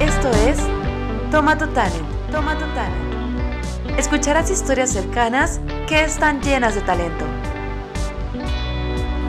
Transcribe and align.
Esto 0.00 0.30
es 0.48 0.56
Toma 1.30 1.58
tu 1.58 1.66
Talent, 1.66 2.08
Toma 2.32 2.54
tu 2.54 2.64
Talent. 2.74 3.98
Escucharás 3.98 4.50
historias 4.50 4.90
cercanas 4.90 5.60
que 5.86 6.02
están 6.02 6.40
llenas 6.40 6.74
de 6.74 6.80
talento. 6.80 7.26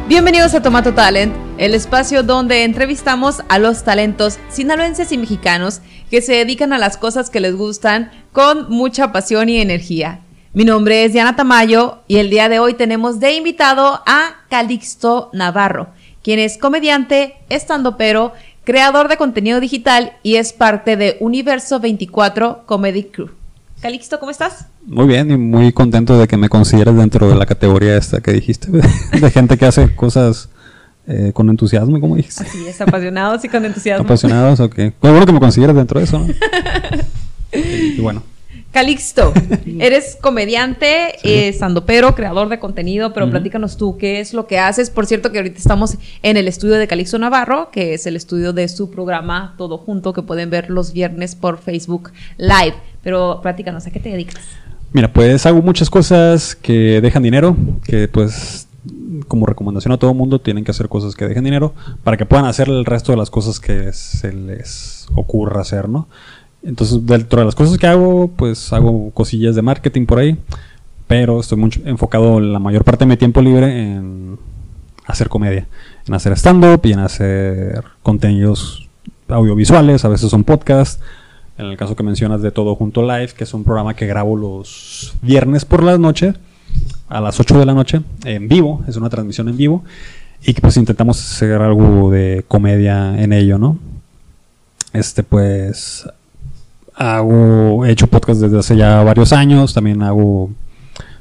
Bienvenidos 0.08 0.54
a 0.54 0.62
Tomato 0.62 0.94
Talent, 0.94 1.36
el 1.58 1.74
espacio 1.74 2.24
donde 2.24 2.64
entrevistamos 2.64 3.44
a 3.50 3.60
los 3.60 3.84
talentos 3.84 4.40
sinaloenses 4.48 5.12
y 5.12 5.18
mexicanos 5.18 5.82
que 6.10 6.22
se 6.22 6.36
dedican 6.36 6.72
a 6.72 6.78
las 6.78 6.96
cosas 6.96 7.30
que 7.30 7.42
les 7.42 7.54
gustan 7.54 8.10
con 8.32 8.70
mucha 8.70 9.12
pasión 9.12 9.50
y 9.50 9.60
energía. 9.60 10.22
Mi 10.54 10.64
nombre 10.64 11.04
es 11.04 11.12
Diana 11.12 11.36
Tamayo 11.36 12.00
y 12.08 12.18
el 12.18 12.30
día 12.30 12.48
de 12.48 12.60
hoy 12.60 12.76
tenemos 12.76 13.20
de 13.20 13.36
invitado 13.36 14.02
a 14.06 14.36
Calixto 14.50 15.32
Navarro, 15.34 15.90
quien 16.24 16.40
es 16.40 16.58
comediante, 16.58 17.36
estandopero, 17.50 18.34
creador 18.72 19.10
de 19.10 19.18
contenido 19.18 19.60
digital 19.60 20.14
y 20.24 20.36
es 20.36 20.54
parte 20.54 20.96
de 20.96 21.18
Universo 21.20 21.82
24 21.82 22.64
Comedy 22.66 23.04
Crew. 23.04 23.30
Calixto, 23.82 24.18
¿cómo 24.18 24.32
estás? 24.32 24.68
Muy 24.86 25.08
bien 25.08 25.30
y 25.30 25.36
muy 25.36 25.74
contento 25.74 26.18
de 26.18 26.26
que 26.26 26.38
me 26.38 26.48
consideres 26.48 26.96
dentro 26.96 27.28
de 27.28 27.36
la 27.36 27.46
categoría 27.46 27.98
esta 27.98 28.22
que 28.22 28.32
dijiste, 28.32 28.72
de 29.12 29.30
gente 29.30 29.58
que 29.58 29.66
hace 29.66 29.94
cosas 29.94 30.48
eh, 31.06 31.32
con 31.34 31.50
entusiasmo, 31.50 32.00
como 32.00 32.16
dijiste. 32.16 32.44
Así 32.44 32.66
es, 32.66 32.80
apasionados 32.80 33.44
y 33.44 33.50
con 33.50 33.66
entusiasmo. 33.66 34.06
Apasionados, 34.06 34.62
ok. 34.62 34.76
Pues 34.98 35.12
bueno 35.12 35.26
que 35.26 35.34
me 35.34 35.42
consideres 35.42 35.76
dentro 35.76 36.00
de 36.00 36.06
eso, 36.06 36.20
¿no? 36.20 36.28
y 37.52 38.00
bueno. 38.00 38.24
Calixto, 38.72 39.34
eres 39.80 40.18
comediante, 40.22 41.16
eh, 41.24 41.52
sandopero, 41.54 42.16
creador 42.16 42.48
de 42.48 42.60
contenido, 42.60 43.14
pero 43.14 43.30
platícanos 43.30 43.76
tú 43.76 43.98
qué 43.98 44.22
es 44.22 44.34
lo 44.34 44.48
que 44.48 44.60
haces. 44.60 44.90
Por 44.90 45.06
cierto, 45.06 45.32
que 45.32 45.40
ahorita 45.40 45.58
estamos 45.58 45.98
en 46.24 46.38
el 46.38 46.48
estudio 46.48 46.76
de 46.76 46.88
Calixto 46.88 47.20
Navarro, 47.20 47.70
que 47.72 47.94
es 47.94 48.06
el 48.06 48.16
estudio 48.16 48.54
de 48.54 48.68
su 48.70 48.90
programa 48.90 49.56
Todo 49.58 49.78
Junto, 49.78 50.14
que 50.14 50.22
pueden 50.22 50.50
ver 50.50 50.70
los 50.70 50.94
viernes 50.94 51.36
por 51.36 51.60
Facebook 51.60 52.12
Live. 52.38 52.76
Pero 53.04 53.40
platícanos, 53.42 53.86
¿a 53.88 53.92
qué 53.92 54.00
te 54.00 54.10
dedicas? 54.10 54.42
Mira, 54.94 55.12
pues 55.12 55.46
hago 55.46 55.62
muchas 55.62 55.90
cosas 55.90 56.56
que 56.56 57.02
dejan 57.02 57.24
dinero, 57.24 57.56
que 57.84 58.08
pues 58.08 58.68
como 59.28 59.46
recomendación 59.46 59.92
a 59.92 59.98
todo 59.98 60.14
mundo 60.14 60.40
tienen 60.40 60.64
que 60.64 60.72
hacer 60.72 60.90
cosas 60.90 61.16
que 61.16 61.28
dejen 61.28 61.44
dinero 61.44 61.74
para 62.04 62.18
que 62.18 62.26
puedan 62.26 62.46
hacer 62.46 62.68
el 62.68 62.86
resto 62.86 63.12
de 63.12 63.18
las 63.18 63.30
cosas 63.30 63.60
que 63.60 63.94
se 63.94 64.34
les 64.34 65.08
ocurra 65.16 65.62
hacer, 65.62 65.88
¿no? 65.88 66.08
Entonces, 66.64 67.06
dentro 67.06 67.40
de 67.40 67.46
las 67.46 67.56
cosas 67.56 67.78
que 67.78 67.88
hago, 67.88 68.30
pues 68.36 68.72
hago 68.72 69.12
cosillas 69.12 69.56
de 69.56 69.62
marketing 69.62 70.06
por 70.06 70.20
ahí, 70.20 70.38
pero 71.08 71.40
estoy 71.40 71.58
mucho 71.58 71.82
enfocado 71.86 72.40
la 72.40 72.60
mayor 72.60 72.84
parte 72.84 73.06
de 73.06 73.10
mi 73.10 73.18
tiempo 73.18 73.42
libre 73.42 73.94
en 73.94 74.38
hacer 75.08 75.28
comedia, 75.28 75.68
en 76.08 76.14
hacer 76.14 76.34
stand-up 76.34 76.82
y 76.84 76.94
en 76.94 77.00
hacer 77.00 77.84
contenidos 78.04 78.88
audiovisuales, 79.28 80.06
a 80.06 80.10
veces 80.10 80.30
son 80.30 80.44
podcasts. 80.44 81.02
En 81.58 81.66
el 81.66 81.78
caso 81.78 81.96
que 81.96 82.04
mencionas 82.04 82.42
de 82.42 82.52
Todo 82.52 82.76
Junto 82.76 83.02
Live, 83.02 83.30
que 83.38 83.44
es 83.44 83.54
un 83.54 83.64
programa 83.64 83.94
que 83.94 84.08
grabo 84.08 84.36
los 84.36 85.14
viernes 85.22 85.66
por 85.66 85.84
la 85.84 85.98
noche, 85.98 86.34
a 87.10 87.20
las 87.20 87.40
8 87.40 87.60
de 87.60 87.66
la 87.66 87.74
noche, 87.74 88.02
en 88.24 88.48
vivo, 88.48 88.84
es 88.88 88.96
una 88.96 89.10
transmisión 89.10 89.50
en 89.50 89.58
vivo, 89.58 89.84
y 90.44 90.54
que 90.54 90.62
pues 90.62 90.78
intentamos 90.78 91.20
hacer 91.20 91.62
algo 91.62 92.10
de 92.10 92.46
comedia 92.48 93.22
en 93.22 93.34
ello, 93.34 93.58
¿no? 93.58 93.78
Este 94.94 95.24
pues 95.24 96.08
hago, 97.02 97.86
he 97.86 97.92
hecho 97.92 98.08
podcast 98.08 98.42
desde 98.42 98.60
hace 98.60 98.78
ya 98.78 99.04
varios 99.04 99.34
años, 99.34 99.74
también 99.74 100.02
hago 100.04 100.50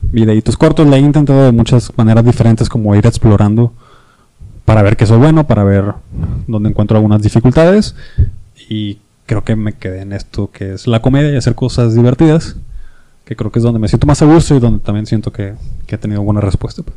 videitos 0.02 0.56
cortos, 0.56 0.86
le 0.86 0.96
he 0.96 1.00
intentado 1.00 1.44
de 1.44 1.52
muchas 1.52 1.92
maneras 1.96 2.24
diferentes 2.24 2.68
como 2.68 2.94
ir 2.94 3.06
explorando 3.06 3.72
para 4.64 4.82
ver 4.82 4.96
qué 4.96 5.06
soy 5.06 5.18
bueno, 5.18 5.46
para 5.46 5.64
ver 5.64 5.94
dónde 6.46 6.70
encuentro 6.70 6.96
algunas 6.96 7.22
dificultades 7.22 7.94
y 8.68 8.98
creo 9.26 9.44
que 9.44 9.56
me 9.56 9.72
quedé 9.74 10.02
en 10.02 10.12
esto 10.12 10.50
que 10.50 10.74
es 10.74 10.86
la 10.86 11.02
comedia 11.02 11.32
y 11.32 11.36
hacer 11.36 11.54
cosas 11.54 11.94
divertidas, 11.94 12.56
que 13.24 13.36
creo 13.36 13.50
que 13.50 13.58
es 13.58 13.62
donde 13.62 13.78
me 13.78 13.88
siento 13.88 14.06
más 14.06 14.22
a 14.22 14.26
gusto 14.26 14.54
y 14.54 14.60
donde 14.60 14.80
también 14.80 15.06
siento 15.06 15.32
que, 15.32 15.54
que 15.86 15.94
he 15.94 15.98
tenido 15.98 16.22
buena 16.22 16.40
respuesta. 16.40 16.82
pues. 16.82 16.96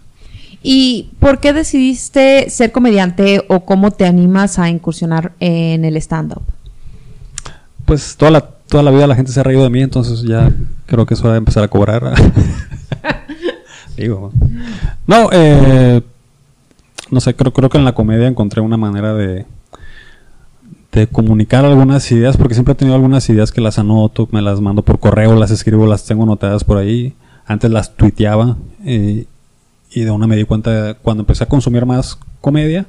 ¿Y 0.63 1.09
por 1.19 1.39
qué 1.39 1.51
decidiste 1.51 2.49
ser 2.49 2.71
comediante 2.71 3.43
o 3.49 3.65
cómo 3.65 3.91
te 3.91 4.05
animas 4.05 4.59
a 4.59 4.69
incursionar 4.69 5.33
en 5.41 5.83
el 5.83 5.97
stand-up? 5.97 6.41
Pues 7.85 8.15
toda 8.15 8.31
la, 8.31 8.49
toda 8.67 8.83
la 8.83 8.91
vida 8.91 9.07
la 9.07 9.15
gente 9.15 9.31
se 9.31 9.39
ha 9.39 9.43
reído 9.43 9.63
de 9.63 9.69
mí, 9.69 9.81
entonces 9.81 10.23
ya 10.23 10.51
creo 10.85 11.05
que 11.05 11.13
eso 11.13 11.27
va 11.27 11.35
a 11.35 11.37
empezar 11.37 11.63
a 11.63 11.67
cobrar. 11.67 12.13
Digo, 13.97 14.31
no, 15.05 15.29
eh, 15.31 16.01
no 17.11 17.19
sé, 17.19 17.35
creo, 17.35 17.53
creo 17.53 17.69
que 17.69 17.77
en 17.77 17.85
la 17.85 17.93
comedia 17.93 18.27
encontré 18.27 18.61
una 18.61 18.77
manera 18.77 19.13
de, 19.13 19.45
de 20.91 21.07
comunicar 21.07 21.65
algunas 21.65 22.11
ideas, 22.11 22.37
porque 22.37 22.53
siempre 22.53 22.73
he 22.73 22.75
tenido 22.75 22.95
algunas 22.95 23.27
ideas 23.29 23.51
que 23.51 23.61
las 23.61 23.79
anoto, 23.79 24.27
me 24.31 24.41
las 24.41 24.61
mando 24.61 24.83
por 24.83 24.99
correo, 24.99 25.35
las 25.35 25.51
escribo, 25.51 25.85
las 25.87 26.05
tengo 26.05 26.23
anotadas 26.23 26.63
por 26.63 26.77
ahí. 26.77 27.13
Antes 27.45 27.71
las 27.71 27.95
tuiteaba 27.95 28.57
eh, 28.85 29.25
y 29.91 30.01
de 30.01 30.11
una 30.11 30.27
me 30.27 30.37
di 30.37 30.45
cuenta 30.45 30.95
cuando 31.01 31.21
empecé 31.21 31.43
a 31.43 31.47
consumir 31.47 31.85
más 31.85 32.17
comedia, 32.41 32.85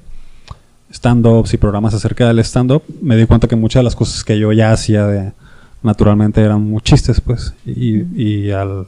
stand-ups 0.91 1.55
y 1.55 1.57
programas 1.57 1.93
acerca 1.93 2.27
del 2.27 2.39
stand-up, 2.39 2.83
me 3.03 3.17
di 3.17 3.27
cuenta 3.27 3.49
que 3.49 3.57
muchas 3.57 3.81
de 3.81 3.85
las 3.85 3.97
cosas 3.97 4.23
que 4.23 4.39
yo 4.39 4.53
ya 4.53 4.71
hacía 4.71 5.07
de, 5.07 5.33
naturalmente 5.85 6.41
eran 6.41 6.63
muy 6.63 6.81
chistes, 6.81 7.21
pues. 7.21 7.55
Y, 7.65 8.03
y 8.21 8.51
al, 8.51 8.87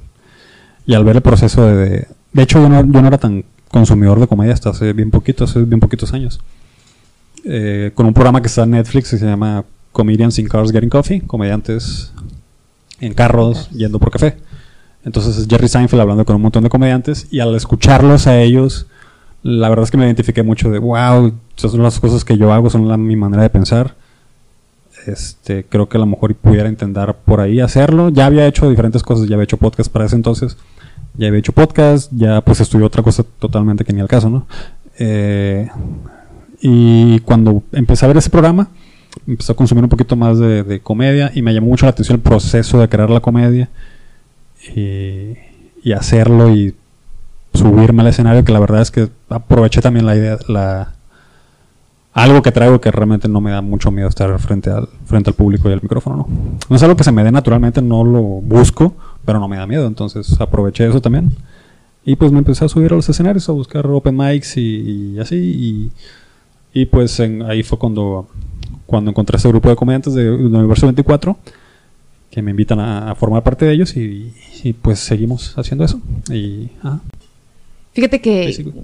y 0.86 0.94
al 0.94 1.04
ver 1.04 1.16
el 1.16 1.22
proceso 1.22 1.64
de... 1.66 2.08
De 2.32 2.42
hecho, 2.42 2.60
yo 2.60 2.68
no, 2.68 2.80
yo 2.80 3.00
no 3.00 3.06
era 3.06 3.18
tan 3.18 3.44
consumidor 3.70 4.18
de 4.18 4.26
comedia 4.26 4.54
hasta 4.54 4.70
hace 4.70 4.92
bien 4.92 5.10
poquito, 5.10 5.44
hace 5.44 5.62
bien 5.62 5.80
poquitos 5.80 6.12
años. 6.12 6.40
Eh, 7.44 7.92
con 7.94 8.06
un 8.06 8.14
programa 8.14 8.40
que 8.40 8.48
está 8.48 8.64
en 8.64 8.72
Netflix 8.72 9.10
que 9.10 9.18
se 9.18 9.26
llama 9.26 9.64
Comedians 9.92 10.38
in 10.38 10.48
Cars 10.48 10.72
Getting 10.72 10.90
Coffee, 10.90 11.20
comediantes 11.20 12.12
en 13.00 13.14
carros 13.14 13.70
yendo 13.70 13.98
por 13.98 14.10
café. 14.10 14.36
Entonces 15.04 15.38
es 15.38 15.46
Jerry 15.46 15.68
Seinfeld 15.68 16.00
hablando 16.00 16.24
con 16.24 16.36
un 16.36 16.42
montón 16.42 16.64
de 16.64 16.70
comediantes 16.70 17.28
y 17.30 17.40
al 17.40 17.54
escucharlos 17.54 18.26
a 18.26 18.40
ellos, 18.40 18.86
la 19.42 19.68
verdad 19.68 19.84
es 19.84 19.90
que 19.90 19.96
me 19.96 20.06
identifiqué 20.06 20.42
mucho 20.42 20.70
de, 20.70 20.78
wow, 20.78 21.32
esas 21.56 21.70
son 21.70 21.82
las 21.82 22.00
cosas 22.00 22.24
que 22.24 22.36
yo 22.36 22.52
hago, 22.52 22.68
son 22.70 22.88
la, 22.88 22.96
mi 22.96 23.14
manera 23.14 23.42
de 23.42 23.50
pensar. 23.50 23.94
Este, 25.06 25.64
creo 25.64 25.88
que 25.88 25.96
a 25.96 26.00
lo 26.00 26.06
mejor 26.06 26.34
pudiera 26.34 26.68
intentar 26.68 27.16
por 27.24 27.40
ahí 27.40 27.60
hacerlo. 27.60 28.08
Ya 28.08 28.26
había 28.26 28.46
hecho 28.46 28.68
diferentes 28.68 29.02
cosas, 29.02 29.28
ya 29.28 29.36
había 29.36 29.44
hecho 29.44 29.56
podcast 29.56 29.90
para 29.90 30.04
ese 30.04 30.16
entonces. 30.16 30.56
Ya 31.14 31.28
había 31.28 31.38
hecho 31.38 31.52
podcast, 31.52 32.12
ya 32.14 32.40
pues 32.40 32.60
estudié 32.60 32.84
otra 32.84 33.02
cosa 33.02 33.24
totalmente 33.38 33.84
que 33.84 33.92
ni 33.92 34.00
al 34.00 34.08
caso, 34.08 34.28
¿no? 34.28 34.46
Eh, 34.98 35.68
y 36.60 37.20
cuando 37.20 37.62
empecé 37.72 38.04
a 38.04 38.08
ver 38.08 38.16
ese 38.16 38.30
programa, 38.30 38.68
empecé 39.26 39.52
a 39.52 39.54
consumir 39.54 39.84
un 39.84 39.90
poquito 39.90 40.16
más 40.16 40.38
de, 40.38 40.62
de 40.62 40.80
comedia 40.80 41.30
y 41.34 41.42
me 41.42 41.54
llamó 41.54 41.68
mucho 41.68 41.86
la 41.86 41.90
atención 41.90 42.16
el 42.16 42.22
proceso 42.22 42.80
de 42.80 42.88
crear 42.88 43.08
la 43.08 43.20
comedia 43.20 43.68
y, 44.74 45.34
y 45.82 45.92
hacerlo 45.92 46.50
y 46.54 46.74
subirme 47.54 48.02
al 48.02 48.08
escenario, 48.08 48.44
que 48.44 48.52
la 48.52 48.60
verdad 48.60 48.82
es 48.82 48.90
que 48.90 49.08
aproveché 49.28 49.80
también 49.80 50.04
la 50.04 50.16
idea, 50.16 50.38
la, 50.48 50.95
algo 52.16 52.40
que 52.42 52.50
traigo 52.50 52.80
que 52.80 52.90
realmente 52.90 53.28
no 53.28 53.40
me 53.40 53.50
da 53.50 53.60
mucho 53.60 53.90
miedo 53.90 54.08
estar 54.08 54.38
frente 54.38 54.70
al, 54.70 54.88
frente 55.04 55.30
al 55.30 55.34
público 55.34 55.68
y 55.68 55.72
al 55.72 55.82
micrófono, 55.82 56.16
¿no? 56.16 56.28
No 56.70 56.76
es 56.76 56.82
algo 56.82 56.96
que 56.96 57.04
se 57.04 57.12
me 57.12 57.22
dé 57.22 57.30
naturalmente, 57.30 57.82
no 57.82 58.04
lo 58.04 58.22
busco, 58.22 58.94
pero 59.24 59.38
no 59.38 59.48
me 59.48 59.56
da 59.56 59.66
miedo, 59.66 59.86
entonces 59.86 60.40
aproveché 60.40 60.88
eso 60.88 61.00
también. 61.00 61.32
Y 62.04 62.16
pues 62.16 62.32
me 62.32 62.38
empecé 62.38 62.64
a 62.64 62.68
subir 62.68 62.92
a 62.92 62.96
los 62.96 63.08
escenarios, 63.08 63.48
a 63.48 63.52
buscar 63.52 63.86
open 63.86 64.16
mics 64.16 64.56
y, 64.56 65.12
y 65.14 65.18
así, 65.20 65.36
y, 65.36 66.80
y 66.80 66.86
pues 66.86 67.20
en- 67.20 67.42
ahí 67.42 67.62
fue 67.62 67.78
cuando, 67.78 68.28
cuando 68.86 69.10
encontré 69.10 69.36
este 69.36 69.48
grupo 69.48 69.68
de 69.68 69.76
comediantes 69.76 70.14
de, 70.14 70.24
de 70.24 70.30
Universo 70.44 70.86
24 70.86 71.36
que 72.30 72.42
me 72.42 72.50
invitan 72.52 72.80
a, 72.80 73.10
a 73.10 73.14
formar 73.14 73.42
parte 73.42 73.64
de 73.66 73.72
ellos 73.72 73.96
y, 73.96 74.32
y, 74.62 74.72
pues 74.72 74.98
seguimos 75.00 75.56
haciendo 75.58 75.84
eso. 75.84 76.00
Y, 76.30 76.70
ajá. 76.82 77.00
Fíjate 77.96 78.20
que 78.20 78.74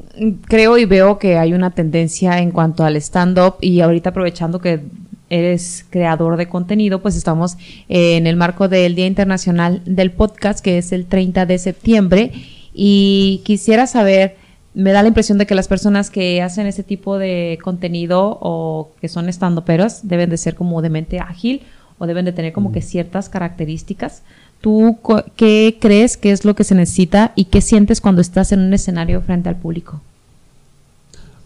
creo 0.47 0.79
y 0.79 0.87
veo 0.87 1.19
que 1.19 1.37
hay 1.37 1.53
una 1.53 1.73
tendencia 1.73 2.39
en 2.39 2.51
cuanto 2.51 2.83
al 2.83 2.97
stand-up 2.97 3.57
y 3.61 3.81
ahorita 3.81 4.09
aprovechando 4.09 4.59
que 4.59 4.81
eres 5.29 5.85
creador 5.91 6.39
de 6.39 6.49
contenido, 6.49 7.03
pues 7.03 7.15
estamos 7.15 7.59
en 7.91 8.27
el 8.27 8.37
marco 8.37 8.69
del 8.69 8.95
Día 8.95 9.05
Internacional 9.07 9.83
del 9.85 10.13
Podcast, 10.13 10.61
que 10.61 10.79
es 10.79 10.93
el 10.93 11.05
30 11.05 11.45
de 11.45 11.59
septiembre, 11.59 12.33
y 12.73 13.43
quisiera 13.45 13.87
saber, 13.87 14.37
me 14.73 14.93
da 14.93 15.03
la 15.03 15.09
impresión 15.09 15.37
de 15.37 15.45
que 15.45 15.55
las 15.55 15.69
personas 15.69 16.09
que 16.09 16.41
hacen 16.41 16.67
ese 16.67 16.83
tipo 16.83 17.19
de 17.19 17.59
contenido 17.63 18.39
o 18.41 18.93
que 18.99 19.09
son 19.11 19.29
stand-uperos 19.29 20.09
deben 20.09 20.31
de 20.31 20.39
ser 20.39 20.55
como 20.55 20.81
de 20.81 20.89
mente 20.89 21.19
ágil 21.19 21.61
o 21.99 22.07
deben 22.07 22.25
de 22.25 22.33
tener 22.33 22.55
como 22.55 22.73
que 22.73 22.81
ciertas 22.81 23.29
características. 23.29 24.23
¿Tú 24.63 24.97
qué 25.37 25.77
crees 25.81 26.17
que 26.17 26.31
es 26.31 26.45
lo 26.45 26.55
que 26.55 26.63
se 26.63 26.77
necesita 26.77 27.33
y 27.35 27.47
qué 27.47 27.61
sientes 27.61 28.01
cuando 28.01 28.21
estás 28.21 28.53
en 28.53 28.61
un 28.61 28.73
escenario 28.73 29.21
frente 29.21 29.49
al 29.49 29.57
público? 29.57 30.01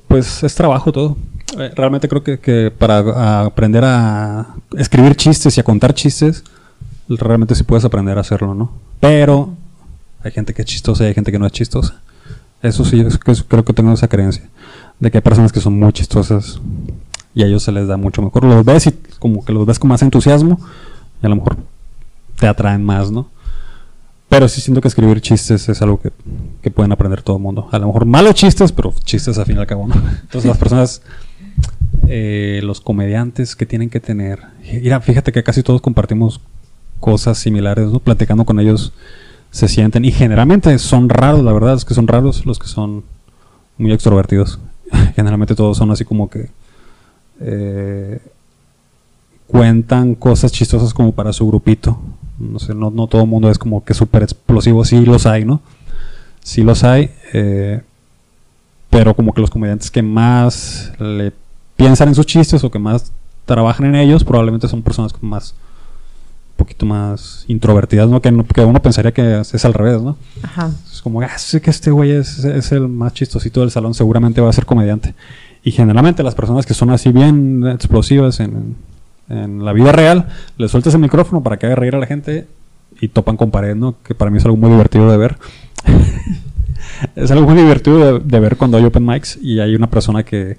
Pues 0.07 0.45
es 0.45 0.55
trabajo 0.55 0.93
todo. 0.93 1.17
Eh, 1.59 1.73
Realmente 1.75 2.09
creo 2.09 2.23
que, 2.23 2.39
que 2.39 2.71
para 2.71 3.47
aprender 3.47 3.85
a 3.87 4.55
escribir 4.77 5.17
chistes 5.17 5.57
y 5.57 5.61
a 5.61 5.65
contar 5.65 5.95
chistes, 5.95 6.45
realmente 7.09 7.55
sí 7.55 7.65
puedes 7.65 7.87
aprender 7.87 8.19
a 8.19 8.21
hacerlo, 8.21 8.55
¿no? 8.55 8.71
Pero 9.01 9.55
hay 10.23 10.33
gente 10.33 10.53
que 10.53 10.61
es 10.61 10.69
chistosa 10.69 11.05
y 11.05 11.07
hay 11.07 11.15
gente 11.15 11.33
que 11.33 11.39
no 11.39 11.47
es 11.47 11.53
chistosa. 11.53 12.03
Eso 12.61 12.85
sí, 12.85 13.03
creo 13.49 13.65
que 13.65 13.73
tengo 13.73 13.95
esa 13.95 14.09
creencia. 14.09 14.45
De 15.01 15.11
que 15.11 15.19
hay 15.19 15.23
personas 15.23 15.53
que 15.53 15.61
son 15.61 15.79
muy 15.79 15.93
chistosas 15.95 16.61
y 17.35 17.43
a 17.43 17.47
ellos 17.47 17.63
se 17.63 17.73
les 17.73 17.89
da 17.89 17.97
mucho 17.97 18.21
mejor. 18.21 18.45
Los 18.45 18.63
ves 18.63 18.89
y 18.89 18.93
como 19.19 19.43
que 19.43 19.55
los 19.55 19.65
ves 19.65 19.79
con 19.79 19.89
más 19.89 20.03
entusiasmo 20.03 20.61
y 21.23 21.27
a 21.27 21.31
lo 21.31 21.37
mejor 21.37 21.57
te 22.39 22.47
atraen 22.47 22.85
más, 22.85 23.11
¿no? 23.11 23.29
Pero 24.29 24.49
sí 24.49 24.61
siento 24.61 24.81
que 24.81 24.89
escribir 24.89 25.21
chistes 25.21 25.69
es 25.69 25.83
algo 25.83 26.01
que, 26.01 26.11
que 26.61 26.71
pueden 26.71 26.93
aprender 26.93 27.23
todo 27.23 27.37
el 27.37 27.43
mundo. 27.43 27.69
A 27.71 27.79
lo 27.79 27.87
mejor 27.87 28.07
malos 28.07 28.35
chistes, 28.35 28.73
pero 28.73 28.93
chistes 29.05 29.39
al 29.39 29.47
fin 29.47 29.57
y 29.57 29.61
al 29.61 29.67
cabo, 29.67 29.87
¿no? 29.87 29.95
Entonces 29.95 30.45
las 30.45 30.59
personas, 30.59 31.03
eh, 32.09 32.61
los 32.63 32.81
comediantes 32.81 33.55
que 33.55 33.67
tienen 33.67 33.89
que 33.89 34.01
tener... 34.01 34.41
Mira, 34.63 35.01
fíjate 35.01 35.33
que 35.33 35.45
casi 35.45 35.63
todos 35.63 35.81
compartimos 35.81 36.41
cosas 36.99 37.39
similares, 37.39 37.89
¿no? 37.91 38.01
Platicando 38.01 38.45
con 38.45 38.59
ellos 38.59 38.93
se 39.51 39.69
sienten 39.69 40.05
y 40.05 40.11
generalmente 40.11 40.77
son 40.79 41.09
raros, 41.09 41.43
la 41.43 41.53
verdad 41.53 41.75
es 41.75 41.85
que 41.85 41.95
son 41.95 42.09
raros 42.09 42.45
los 42.45 42.59
que 42.59 42.67
son 42.67 43.05
muy 43.79 43.93
extrovertidos. 43.93 44.59
generalmente 45.15 45.55
todos 45.55 45.77
son 45.77 45.91
así 45.91 46.05
como 46.05 46.29
que 46.29 46.51
eh, 47.41 48.21
cuentan 49.47 50.15
cosas 50.15 50.53
chistosas 50.53 50.93
como 50.93 51.13
para 51.13 51.33
su 51.33 51.47
grupito. 51.47 51.99
No 52.39 52.59
sé, 52.59 52.75
no, 52.75 52.91
no 52.91 53.07
todo 53.07 53.23
el 53.23 53.29
mundo 53.29 53.51
es 53.51 53.59
como 53.59 53.85
que 53.85 53.95
súper 53.95 54.23
explosivo, 54.23 54.85
sí 54.85 55.05
los 55.05 55.27
hay, 55.27 55.45
¿no? 55.45 55.61
Sí 56.43 56.63
los 56.63 56.85
hay, 56.85 57.11
eh, 57.33 57.81
pero 58.91 59.15
como 59.15 59.33
que 59.33 59.41
los 59.41 59.51
comediantes 59.51 59.91
que 59.91 60.03
más 60.03 60.93
le 60.99 61.33
piensan 61.77 62.09
en 62.09 62.15
sus 62.15 62.27
chistes 62.27 62.63
o 62.65 62.71
que 62.71 62.79
más 62.79 63.13
trabajan 63.45 63.87
en 63.87 63.95
ellos 63.97 64.25
probablemente 64.25 64.69
son 64.69 64.83
personas 64.83 65.13
con 65.13 65.29
más 65.29 65.53
un 65.53 66.65
poquito 66.65 66.87
más 66.87 67.45
introvertidas, 67.49 68.09
¿no? 68.09 68.23
Que, 68.23 68.33
que 68.55 68.65
uno 68.65 68.81
pensaría 68.81 69.13
que 69.13 69.41
es, 69.41 69.53
es 69.53 69.65
al 69.65 69.75
revés, 69.75 70.01
¿no? 70.01 70.17
Ajá. 70.43 70.71
Es 70.91 71.03
como, 71.03 71.21
ah, 71.21 71.39
sé 71.39 71.61
que 71.61 71.71
este 71.71 71.91
güey 71.91 72.13
es, 72.13 72.45
es 72.45 72.73
el 72.73 72.89
más 72.89 73.13
chistosito 73.13 73.61
del 73.61 73.71
salón, 73.71 73.93
seguramente 73.93 74.41
va 74.41 74.49
a 74.49 74.55
ser 74.55 74.65
comediante. 74.65 75.15
Y 75.63 75.73
generalmente 75.73 76.23
las 76.23 76.35
personas 76.35 76.65
que 76.65 76.73
son 76.73 76.91
así 76.91 77.13
bien 77.13 77.67
explosivas 77.67 78.41
en, 78.41 78.77
en 79.29 79.65
la 79.65 79.73
vida 79.73 79.93
real, 79.93 80.29
le 80.59 80.69
sueltas 80.69 80.95
el 80.95 81.01
micrófono 81.01 81.43
para 81.43 81.59
que 81.59 81.67
haga 81.67 81.75
reír 81.75 81.95
a 81.97 81.99
la 81.99 82.07
gente 82.07 82.47
y 83.01 83.09
topan 83.09 83.37
con 83.37 83.51
pared, 83.51 83.75
¿no? 83.75 83.97
Que 84.03 84.15
para 84.15 84.31
mí 84.31 84.39
es 84.39 84.45
algo 84.45 84.57
muy 84.57 84.71
divertido 84.71 85.11
de 85.11 85.17
ver. 85.17 85.39
es 87.17 87.31
algo 87.31 87.47
muy 87.47 87.61
divertido 87.61 87.99
de, 87.99 88.21
de 88.21 88.41
ver 88.41 88.57
cuando 88.57 88.77
hay 88.77 88.85
open 88.85 89.05
mics 89.05 89.39
y 89.43 89.61
hay 89.61 89.75
una 89.75 89.89
persona 89.89 90.23
que, 90.23 90.59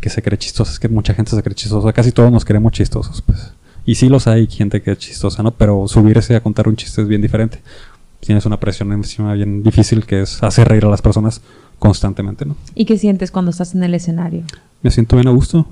que 0.00 0.10
se 0.10 0.22
cree 0.22 0.38
chistosa. 0.38 0.72
Es 0.72 0.78
que 0.78 0.88
mucha 0.88 1.14
gente 1.14 1.32
se 1.32 1.42
cree 1.42 1.54
chistosa. 1.54 1.92
Casi 1.92 2.12
todos 2.12 2.30
nos 2.30 2.44
queremos 2.44 2.72
chistosos, 2.72 3.22
pues. 3.22 3.52
Y 3.84 3.94
sí 3.94 4.08
los 4.08 4.26
hay, 4.26 4.46
gente 4.46 4.82
que 4.82 4.92
es 4.92 4.98
chistosa, 4.98 5.42
¿no? 5.42 5.52
Pero 5.52 5.86
subirse 5.88 6.34
a 6.34 6.40
contar 6.40 6.68
un 6.68 6.76
chiste 6.76 7.02
es 7.02 7.08
bien 7.08 7.22
diferente. 7.22 7.60
Tienes 8.20 8.44
una 8.46 8.58
presión 8.58 8.92
encima 8.92 9.34
bien 9.34 9.62
difícil 9.62 10.04
que 10.04 10.22
es 10.22 10.42
hacer 10.42 10.68
reír 10.68 10.84
a 10.84 10.88
las 10.88 11.02
personas 11.02 11.40
constantemente, 11.78 12.44
¿no? 12.44 12.56
¿Y 12.74 12.84
qué 12.84 12.98
sientes 12.98 13.30
cuando 13.30 13.50
estás 13.50 13.74
en 13.74 13.84
el 13.84 13.94
escenario? 13.94 14.42
Me 14.82 14.90
siento 14.90 15.16
bien 15.16 15.28
a 15.28 15.30
gusto. 15.30 15.66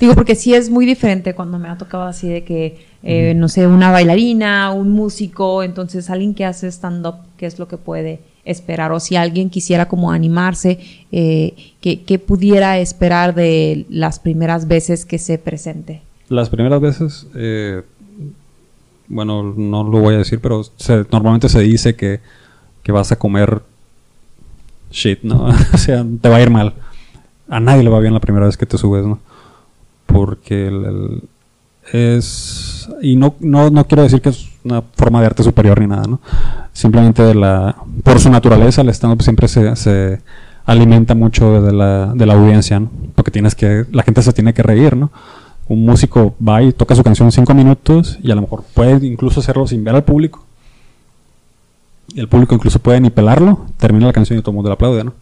Digo, 0.00 0.14
porque 0.14 0.34
sí 0.36 0.54
es 0.54 0.70
muy 0.70 0.86
diferente 0.86 1.34
cuando 1.34 1.58
me 1.58 1.68
ha 1.68 1.76
tocado 1.76 2.04
así 2.04 2.28
de 2.28 2.44
que, 2.44 2.86
eh, 3.02 3.34
no 3.36 3.48
sé, 3.48 3.66
una 3.66 3.90
bailarina, 3.90 4.70
un 4.70 4.90
músico, 4.90 5.62
entonces 5.64 6.08
alguien 6.10 6.34
que 6.34 6.44
hace 6.44 6.68
stand-up, 6.70 7.16
¿qué 7.36 7.46
es 7.46 7.58
lo 7.58 7.66
que 7.66 7.76
puede 7.76 8.20
esperar? 8.44 8.92
O 8.92 9.00
si 9.00 9.16
alguien 9.16 9.50
quisiera 9.50 9.88
como 9.88 10.12
animarse, 10.12 10.78
eh, 11.10 11.54
¿qué, 11.80 12.02
qué 12.04 12.18
pudiera 12.20 12.78
esperar 12.78 13.34
de 13.34 13.86
las 13.88 14.20
primeras 14.20 14.68
veces 14.68 15.04
que 15.04 15.18
se 15.18 15.38
presente? 15.38 16.02
Las 16.28 16.48
primeras 16.48 16.80
veces, 16.80 17.26
eh, 17.34 17.82
bueno, 19.08 19.42
no 19.56 19.82
lo 19.84 19.98
voy 20.00 20.14
a 20.14 20.18
decir, 20.18 20.38
pero 20.40 20.62
se- 20.76 21.06
normalmente 21.10 21.48
se 21.48 21.60
dice 21.60 21.96
que, 21.96 22.20
que 22.82 22.92
vas 22.92 23.10
a 23.10 23.16
comer 23.16 23.62
shit, 24.90 25.22
¿no? 25.22 25.46
o 25.72 25.78
sea, 25.78 26.04
te 26.20 26.28
va 26.28 26.36
a 26.36 26.42
ir 26.42 26.50
mal. 26.50 26.74
A 27.48 27.60
nadie 27.60 27.82
le 27.82 27.90
va 27.90 27.98
bien 28.00 28.14
la 28.14 28.20
primera 28.20 28.46
vez 28.46 28.56
que 28.56 28.66
te 28.66 28.78
subes, 28.78 29.04
¿no? 29.04 29.18
Porque 30.08 30.66
el- 30.68 31.22
es... 31.92 32.88
Y 33.02 33.14
no, 33.16 33.34
no, 33.40 33.70
no 33.70 33.86
quiero 33.86 34.02
decir 34.02 34.20
que 34.20 34.30
es 34.30 34.48
una 34.64 34.82
forma 34.82 35.20
de 35.20 35.26
arte 35.26 35.42
superior 35.42 35.80
ni 35.80 35.86
nada, 35.86 36.06
¿no? 36.06 36.20
Simplemente 36.72 37.22
de 37.22 37.34
la, 37.34 37.76
por 38.02 38.18
su 38.18 38.30
naturaleza 38.30 38.80
el 38.82 38.88
stand-up 38.88 39.22
siempre 39.22 39.48
se, 39.48 39.74
se 39.76 40.20
alimenta 40.64 41.14
mucho 41.14 41.62
de 41.62 41.72
la, 41.72 42.12
de 42.14 42.26
la 42.26 42.34
audiencia, 42.34 42.80
¿no? 42.80 42.90
Porque 43.14 43.30
tienes 43.30 43.54
que, 43.54 43.84
la 43.92 44.02
gente 44.02 44.22
se 44.22 44.32
tiene 44.32 44.52
que 44.54 44.62
reír, 44.62 44.96
¿no? 44.96 45.10
Un 45.68 45.84
músico 45.84 46.34
va 46.46 46.62
y 46.62 46.72
toca 46.72 46.94
su 46.94 47.02
canción 47.04 47.30
cinco 47.30 47.52
minutos 47.54 48.18
y 48.22 48.30
a 48.30 48.34
lo 48.34 48.40
mejor 48.42 48.64
puede 48.74 49.06
incluso 49.06 49.40
hacerlo 49.40 49.66
sin 49.66 49.84
ver 49.84 49.94
al 49.94 50.04
público. 50.04 50.44
Y 52.14 52.20
el 52.20 52.28
público 52.28 52.54
incluso 52.54 52.78
puede 52.78 53.00
ni 53.00 53.10
pelarlo, 53.10 53.66
termina 53.76 54.06
la 54.06 54.14
canción 54.14 54.38
y 54.38 54.42
todo 54.42 54.52
el 54.52 54.56
mundo 54.56 54.70
le 54.70 54.74
aplaude, 54.74 55.04
¿no? 55.04 55.12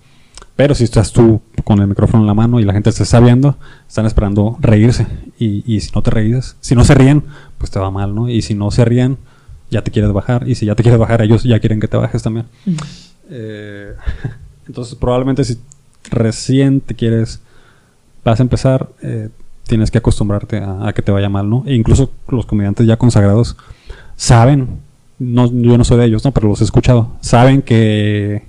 Pero 0.56 0.74
si 0.74 0.84
estás 0.84 1.12
tú 1.12 1.42
con 1.64 1.80
el 1.80 1.86
micrófono 1.86 2.22
en 2.22 2.26
la 2.26 2.34
mano 2.34 2.58
y 2.58 2.64
la 2.64 2.72
gente 2.72 2.90
te 2.90 3.02
está 3.02 3.20
viendo, 3.20 3.56
están 3.86 4.06
esperando 4.06 4.56
reírse. 4.60 5.06
Y, 5.38 5.62
y 5.70 5.80
si 5.80 5.90
no 5.94 6.00
te 6.02 6.10
ríes, 6.10 6.56
si 6.60 6.74
no 6.74 6.82
se 6.84 6.94
ríen, 6.94 7.24
pues 7.58 7.70
te 7.70 7.78
va 7.78 7.90
mal, 7.90 8.14
¿no? 8.14 8.28
Y 8.30 8.40
si 8.40 8.54
no 8.54 8.70
se 8.70 8.84
ríen, 8.84 9.18
ya 9.70 9.82
te 9.82 9.90
quieres 9.90 10.12
bajar. 10.12 10.48
Y 10.48 10.54
si 10.54 10.64
ya 10.64 10.74
te 10.74 10.82
quieres 10.82 10.98
bajar, 10.98 11.20
ellos 11.20 11.42
ya 11.42 11.60
quieren 11.60 11.78
que 11.78 11.88
te 11.88 11.98
bajes 11.98 12.22
también. 12.22 12.46
Eh, 13.28 13.92
entonces, 14.66 14.94
probablemente 14.94 15.44
si 15.44 15.58
recién 16.10 16.80
te 16.80 16.94
quieres, 16.94 17.40
vas 18.24 18.40
a 18.40 18.42
empezar, 18.42 18.88
eh, 19.02 19.28
tienes 19.66 19.90
que 19.90 19.98
acostumbrarte 19.98 20.58
a, 20.58 20.88
a 20.88 20.92
que 20.94 21.02
te 21.02 21.12
vaya 21.12 21.28
mal, 21.28 21.50
¿no? 21.50 21.64
E 21.66 21.74
incluso 21.74 22.10
los 22.28 22.46
comediantes 22.46 22.86
ya 22.86 22.96
consagrados 22.96 23.56
saben, 24.16 24.80
no, 25.18 25.52
yo 25.52 25.76
no 25.76 25.84
soy 25.84 25.98
de 25.98 26.06
ellos, 26.06 26.24
¿no? 26.24 26.32
Pero 26.32 26.48
los 26.48 26.60
he 26.62 26.64
escuchado, 26.64 27.12
saben 27.20 27.60
que, 27.60 28.44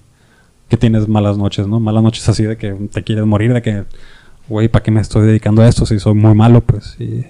que 0.70 0.78
tienes 0.78 1.08
malas 1.08 1.38
noches, 1.38 1.68
¿no? 1.68 1.80
Malas 1.80 2.04
noches 2.04 2.28
así 2.28 2.44
de 2.44 2.58
que 2.58 2.74
te 2.74 3.04
quieres 3.04 3.26
morir, 3.26 3.54
de 3.54 3.62
que, 3.62 3.86
güey, 4.50 4.68
¿para 4.68 4.84
qué 4.84 4.92
me 4.92 5.02
estoy 5.02 5.26
dedicando 5.26 5.62
a 5.62 5.68
esto 5.68 5.86
si 5.86 6.00
soy 6.00 6.14
muy 6.14 6.36
malo? 6.36 6.62
Pues, 6.62 6.98
y, 7.00 7.26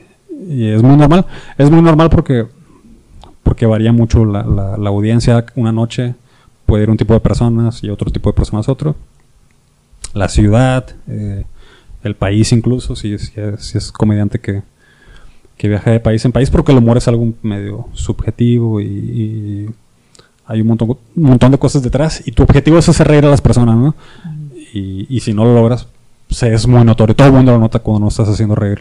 es 0.68 0.82
muy 0.82 0.98
normal. 0.98 1.26
Es 1.58 1.70
muy 1.70 1.82
normal 1.82 2.10
porque, 2.10 2.46
porque 3.44 3.66
varía 3.66 3.92
mucho 3.92 4.26
la, 4.26 4.44
la, 4.44 4.90
audiencia. 4.90 5.46
Una 5.56 5.72
noche 5.72 6.16
puede 6.66 6.84
ir 6.84 6.90
un 6.90 6.98
tipo 6.98 7.14
de 7.14 7.20
personas 7.20 7.84
y 7.84 7.90
otro 7.90 8.12
tipo 8.12 8.30
de 8.30 8.34
personas 8.34 8.70
otro. 8.70 8.96
La 10.14 10.30
ciudad, 10.30 10.86
eh, 11.08 11.46
el 12.04 12.16
país 12.16 12.52
incluso, 12.52 12.96
si, 12.96 13.14
es, 13.14 13.34
si 13.60 13.78
es 13.78 13.92
comediante 13.92 14.40
que, 14.40 14.64
que 15.58 15.68
viaja 15.68 15.92
de 15.92 16.00
país 16.00 16.24
en 16.26 16.32
país, 16.32 16.50
porque 16.50 16.72
el 16.72 16.78
humor 16.78 16.98
es 16.98 17.08
algo 17.08 17.34
medio 17.42 17.88
subjetivo 17.94 18.80
y 18.80 19.70
hay 20.48 20.62
un 20.62 20.68
montón, 20.68 20.90
un 20.90 21.24
montón 21.24 21.52
de 21.52 21.58
cosas 21.58 21.84
detrás 21.84 22.24
y 22.26 22.32
tu 22.32 22.44
objetivo 22.44 22.78
es 22.78 22.90
hacer 22.90 23.08
reír 23.08 23.26
a 23.26 23.30
las 23.30 23.42
personas, 23.42 23.76
¿no? 23.76 23.96
Y, 24.74 25.06
y 25.10 25.20
si 25.20 25.34
no 25.34 25.44
lo 25.44 25.54
logras, 25.54 25.88
pues 26.28 26.44
es 26.44 26.68
muy 26.68 26.84
notorio, 26.84 27.16
todo 27.16 27.28
el 27.28 27.34
mundo 27.34 27.52
lo 27.52 27.60
nota 27.60 27.80
cuando 27.80 28.02
no 28.02 28.08
estás 28.10 28.28
haciendo 28.30 28.56
reír. 28.56 28.80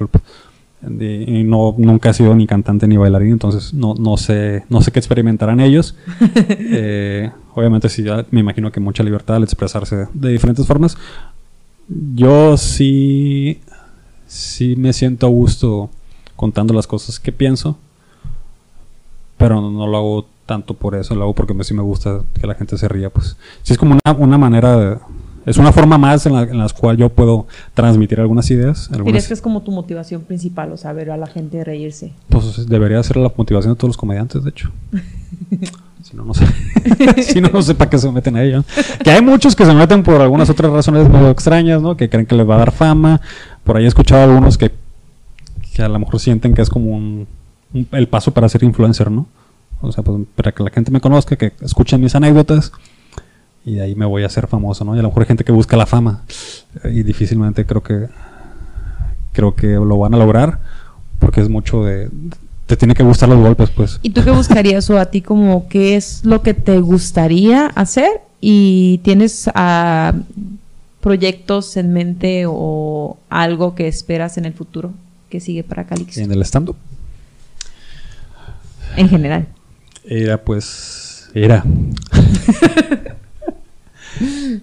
Y, 0.82 1.42
no, 1.42 1.75
nunca 1.78 2.11
he 2.11 2.14
sido 2.14 2.35
ni 2.35 2.46
cantante 2.46 2.87
ni 2.87 2.96
bailarín, 2.96 3.32
entonces 3.32 3.73
no, 3.73 3.94
no 3.94 4.16
sé 4.16 4.64
no 4.68 4.82
sé 4.82 4.92
qué 4.92 4.99
experimentarán 4.99 5.61
ellos. 5.61 5.96
Eh, 6.49 7.30
obviamente 7.54 7.88
sí, 7.88 8.02
ya 8.02 8.25
me 8.30 8.40
imagino 8.40 8.70
que 8.70 8.80
mucha 8.80 9.02
libertad 9.02 9.37
al 9.37 9.44
expresarse 9.44 10.08
de 10.12 10.28
diferentes 10.30 10.66
formas. 10.66 10.96
Yo 11.88 12.56
sí, 12.56 13.61
sí 14.26 14.75
me 14.76 14.92
siento 14.92 15.26
a 15.26 15.30
gusto 15.30 15.90
contando 16.35 16.75
las 16.75 16.87
cosas 16.87 17.18
que 17.18 17.32
pienso, 17.32 17.78
pero 19.38 19.61
no 19.61 19.87
lo 19.87 19.96
hago 19.96 20.26
tanto 20.46 20.74
por 20.74 20.94
eso, 20.94 21.14
lo 21.14 21.22
hago 21.24 21.34
porque 21.34 21.54
me, 21.54 21.64
sí 21.64 21.74
me 21.74 21.82
gusta 21.82 22.20
que 22.40 22.46
la 22.46 22.54
gente 22.54 22.78
se 22.78 22.88
ría. 22.88 23.10
Pues 23.10 23.36
sí 23.62 23.72
es 23.72 23.78
como 23.78 23.98
una, 24.04 24.16
una 24.16 24.38
manera, 24.38 24.76
de, 24.76 24.96
es 25.44 25.56
una 25.58 25.72
forma 25.72 25.98
más 25.98 26.24
en 26.26 26.32
la, 26.34 26.42
en 26.42 26.58
la 26.58 26.68
cual 26.68 26.96
yo 26.96 27.08
puedo 27.08 27.46
transmitir 27.74 28.20
algunas 28.20 28.50
ideas. 28.50 28.88
¿Dirías 28.88 28.98
Algunas, 28.98 29.28
que 29.28 29.34
es 29.34 29.40
como 29.42 29.62
tu 29.62 29.70
motivación 29.72 30.22
principal, 30.22 30.72
o 30.72 30.76
sea, 30.76 30.92
ver 30.92 31.10
a 31.10 31.16
la 31.16 31.26
gente 31.26 31.62
reírse? 31.64 32.12
pues 32.28 32.66
debería 32.68 33.02
ser 33.02 33.16
la 33.18 33.30
motivación 33.36 33.74
de 33.74 33.78
todos 33.78 33.90
los 33.90 33.96
comediantes, 33.96 34.42
de 34.44 34.50
hecho. 34.50 34.70
Si 36.02 36.16
no, 36.16 36.24
no 36.24 36.34
sé. 36.34 36.46
si 37.24 37.40
no, 37.40 37.48
no 37.48 37.60
sé 37.62 37.74
para 37.74 37.90
qué 37.90 37.98
se 37.98 38.08
meten 38.12 38.36
a 38.36 38.42
ello. 38.44 38.62
Que 39.02 39.10
hay 39.10 39.20
muchos 39.20 39.56
que 39.56 39.64
se 39.66 39.74
meten 39.74 40.04
por 40.04 40.20
algunas 40.20 40.48
otras 40.48 40.70
razones 40.70 41.08
medio 41.08 41.30
extrañas, 41.30 41.82
¿no? 41.82 41.96
Que 41.96 42.08
creen 42.08 42.26
que 42.26 42.36
les 42.36 42.48
va 42.48 42.54
a 42.54 42.58
dar 42.58 42.70
fama. 42.70 43.20
Por 43.64 43.76
ahí 43.76 43.84
he 43.84 43.88
escuchado 43.88 44.22
algunos 44.22 44.56
que, 44.56 44.70
que 45.74 45.82
a 45.82 45.88
lo 45.88 45.98
mejor 45.98 46.20
sienten 46.20 46.54
que 46.54 46.62
es 46.62 46.70
como 46.70 46.92
un, 46.96 47.26
un- 47.74 47.88
el 47.90 48.06
paso 48.06 48.30
para 48.32 48.48
ser 48.48 48.62
influencer, 48.62 49.10
¿no? 49.10 49.26
O 49.80 49.92
sea, 49.92 50.02
pues 50.02 50.26
para 50.35 50.52
que 50.52 50.62
la 50.62 50.71
gente 50.71 50.90
me 50.90 51.00
conozca, 51.00 51.37
que 51.37 51.52
escuchen 51.61 52.00
mis 52.00 52.14
anécdotas 52.14 52.73
y 53.64 53.75
de 53.75 53.83
ahí 53.83 53.95
me 53.95 54.06
voy 54.06 54.23
a 54.23 54.26
hacer 54.26 54.47
famoso, 54.47 54.85
¿no? 54.85 54.95
Y 54.95 54.99
a 54.99 55.02
lo 55.02 55.09
mejor 55.09 55.23
hay 55.23 55.28
gente 55.28 55.45
que 55.45 55.52
busca 55.52 55.76
la 55.76 55.87
fama 55.87 56.23
y 56.85 57.02
difícilmente 57.02 57.66
creo 57.66 57.83
que 57.83 58.09
creo 59.33 59.54
que 59.54 59.75
lo 59.75 59.99
van 59.99 60.14
a 60.14 60.16
lograr 60.16 60.61
porque 61.18 61.40
es 61.40 61.49
mucho 61.49 61.85
de 61.85 62.09
te 62.66 62.76
tiene 62.76 62.95
que 62.95 63.04
gustar 63.04 63.28
los 63.28 63.38
golpes, 63.38 63.71
pues. 63.71 64.00
¿Y 64.02 64.11
tú 64.11 64.25
qué 64.25 64.30
buscarías 64.30 64.90
o 64.90 64.99
a 64.99 65.06
ti 65.06 65.23
como 65.23 65.68
qué 65.68 65.97
es 65.97 66.25
lo 66.25 66.42
que 66.42 66.52
te 66.52 66.80
gustaría 66.80 67.66
hacer 67.66 68.23
y 68.40 68.99
tienes 68.99 69.49
ah, 69.54 70.12
proyectos 71.00 71.76
en 71.76 71.92
mente 71.92 72.45
o 72.49 73.18
algo 73.28 73.75
que 73.76 73.87
esperas 73.87 74.37
en 74.37 74.47
el 74.47 74.52
futuro 74.52 74.92
que 75.30 75.38
sigue 75.38 75.62
para 75.62 75.87
Calix 75.87 76.18
En 76.18 76.33
el 76.33 76.42
stand-up. 76.42 76.76
en 78.97 79.09
general? 79.09 79.47
Era 80.06 80.42
pues. 80.42 81.28
Era. 81.34 81.64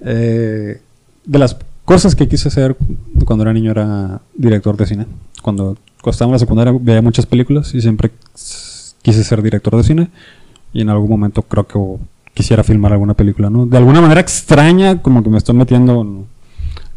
Eh, 0.05 0.81
de 1.25 1.39
las 1.39 1.55
cosas 1.85 2.15
que 2.15 2.27
quise 2.27 2.47
hacer 2.47 2.75
cuando 3.23 3.43
era 3.43 3.53
niño 3.53 3.69
era 3.69 4.19
director 4.33 4.75
de 4.75 4.87
cine. 4.87 5.05
Cuando, 5.43 5.77
cuando 6.01 6.11
estaba 6.11 6.29
en 6.29 6.33
la 6.33 6.39
secundaria 6.39 6.73
veía 6.81 7.03
muchas 7.03 7.27
películas 7.27 7.73
y 7.75 7.79
siempre 7.79 8.09
quise 9.03 9.23
ser 9.23 9.43
director 9.43 9.77
de 9.77 9.83
cine. 9.83 10.09
Y 10.73 10.81
en 10.81 10.89
algún 10.89 11.11
momento 11.11 11.43
creo 11.43 11.67
que 11.67 11.79
quisiera 12.33 12.63
filmar 12.63 12.93
alguna 12.93 13.13
película, 13.13 13.51
¿no? 13.51 13.67
De 13.67 13.77
alguna 13.77 14.01
manera 14.01 14.21
extraña, 14.21 15.03
como 15.03 15.21
que 15.21 15.29
me 15.29 15.37
estoy 15.37 15.55
metiendo 15.55 16.01
en, 16.01 16.25